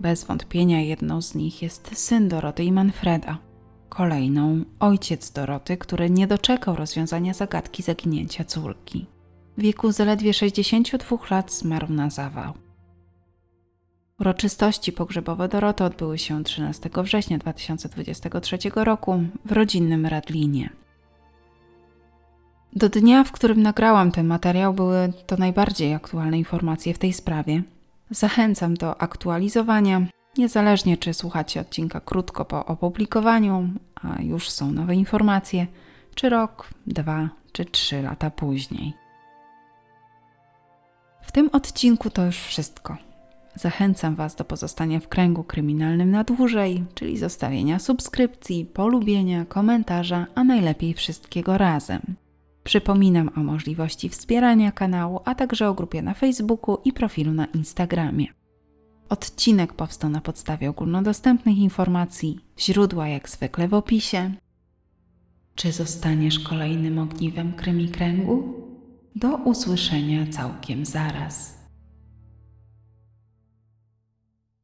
Bez 0.00 0.24
wątpienia 0.24 0.80
jedną 0.80 1.22
z 1.22 1.34
nich 1.34 1.62
jest 1.62 1.98
syn 1.98 2.28
Doroty 2.28 2.64
i 2.64 2.72
Manfreda. 2.72 3.38
Kolejną 3.88 4.64
ojciec 4.80 5.32
Doroty, 5.32 5.76
który 5.76 6.10
nie 6.10 6.26
doczekał 6.26 6.76
rozwiązania 6.76 7.34
zagadki 7.34 7.82
zaginięcia 7.82 8.44
córki. 8.44 9.06
W 9.60 9.62
wieku 9.62 9.92
zaledwie 9.92 10.34
62 10.34 11.16
lat 11.30 11.52
zmarł 11.52 11.88
na 11.88 12.10
zawał. 12.10 12.52
Uroczystości 14.20 14.92
pogrzebowe 14.92 15.48
Doroty 15.48 15.84
odbyły 15.84 16.18
się 16.18 16.44
13 16.44 16.90
września 16.96 17.38
2023 17.38 18.58
roku 18.74 19.22
w 19.44 19.52
rodzinnym 19.52 20.06
Radlinie. 20.06 20.70
Do 22.72 22.88
dnia, 22.88 23.24
w 23.24 23.32
którym 23.32 23.62
nagrałam 23.62 24.12
ten 24.12 24.26
materiał, 24.26 24.74
były 24.74 25.12
to 25.26 25.36
najbardziej 25.36 25.94
aktualne 25.94 26.38
informacje 26.38 26.94
w 26.94 26.98
tej 26.98 27.12
sprawie. 27.12 27.62
Zachęcam 28.10 28.74
do 28.74 29.02
aktualizowania, 29.02 30.06
niezależnie 30.38 30.96
czy 30.96 31.14
słuchacie 31.14 31.60
odcinka 31.60 32.00
krótko 32.00 32.44
po 32.44 32.66
opublikowaniu, 32.66 33.68
a 34.02 34.22
już 34.22 34.50
są 34.50 34.72
nowe 34.72 34.94
informacje, 34.94 35.66
czy 36.14 36.28
rok, 36.28 36.70
dwa 36.86 37.28
czy 37.52 37.64
trzy 37.64 38.02
lata 38.02 38.30
później. 38.30 39.09
W 41.22 41.32
tym 41.32 41.50
odcinku 41.52 42.10
to 42.10 42.26
już 42.26 42.36
wszystko. 42.36 42.96
Zachęcam 43.54 44.14
Was 44.14 44.36
do 44.36 44.44
pozostania 44.44 45.00
w 45.00 45.08
kręgu 45.08 45.44
kryminalnym 45.44 46.10
na 46.10 46.24
dłużej, 46.24 46.84
czyli 46.94 47.18
zostawienia 47.18 47.78
subskrypcji, 47.78 48.64
polubienia, 48.64 49.44
komentarza, 49.44 50.26
a 50.34 50.44
najlepiej 50.44 50.94
wszystkiego 50.94 51.58
razem. 51.58 52.00
Przypominam 52.64 53.30
o 53.36 53.40
możliwości 53.40 54.08
wspierania 54.08 54.72
kanału, 54.72 55.20
a 55.24 55.34
także 55.34 55.68
o 55.68 55.74
grupie 55.74 56.02
na 56.02 56.14
Facebooku 56.14 56.78
i 56.84 56.92
profilu 56.92 57.32
na 57.32 57.46
Instagramie. 57.46 58.26
Odcinek 59.08 59.72
powstał 59.72 60.10
na 60.10 60.20
podstawie 60.20 60.70
ogólnodostępnych 60.70 61.58
informacji, 61.58 62.38
źródła 62.58 63.08
jak 63.08 63.28
zwykle 63.28 63.68
w 63.68 63.74
opisie. 63.74 64.34
Czy 65.54 65.72
zostaniesz 65.72 66.38
kolejnym 66.38 66.98
ogniwem 66.98 67.52
krymi 67.52 67.88
kręgu? 67.88 68.54
Do 69.16 69.36
usłyszenia 69.36 70.26
całkiem 70.32 70.86
zaraz. 70.86 71.59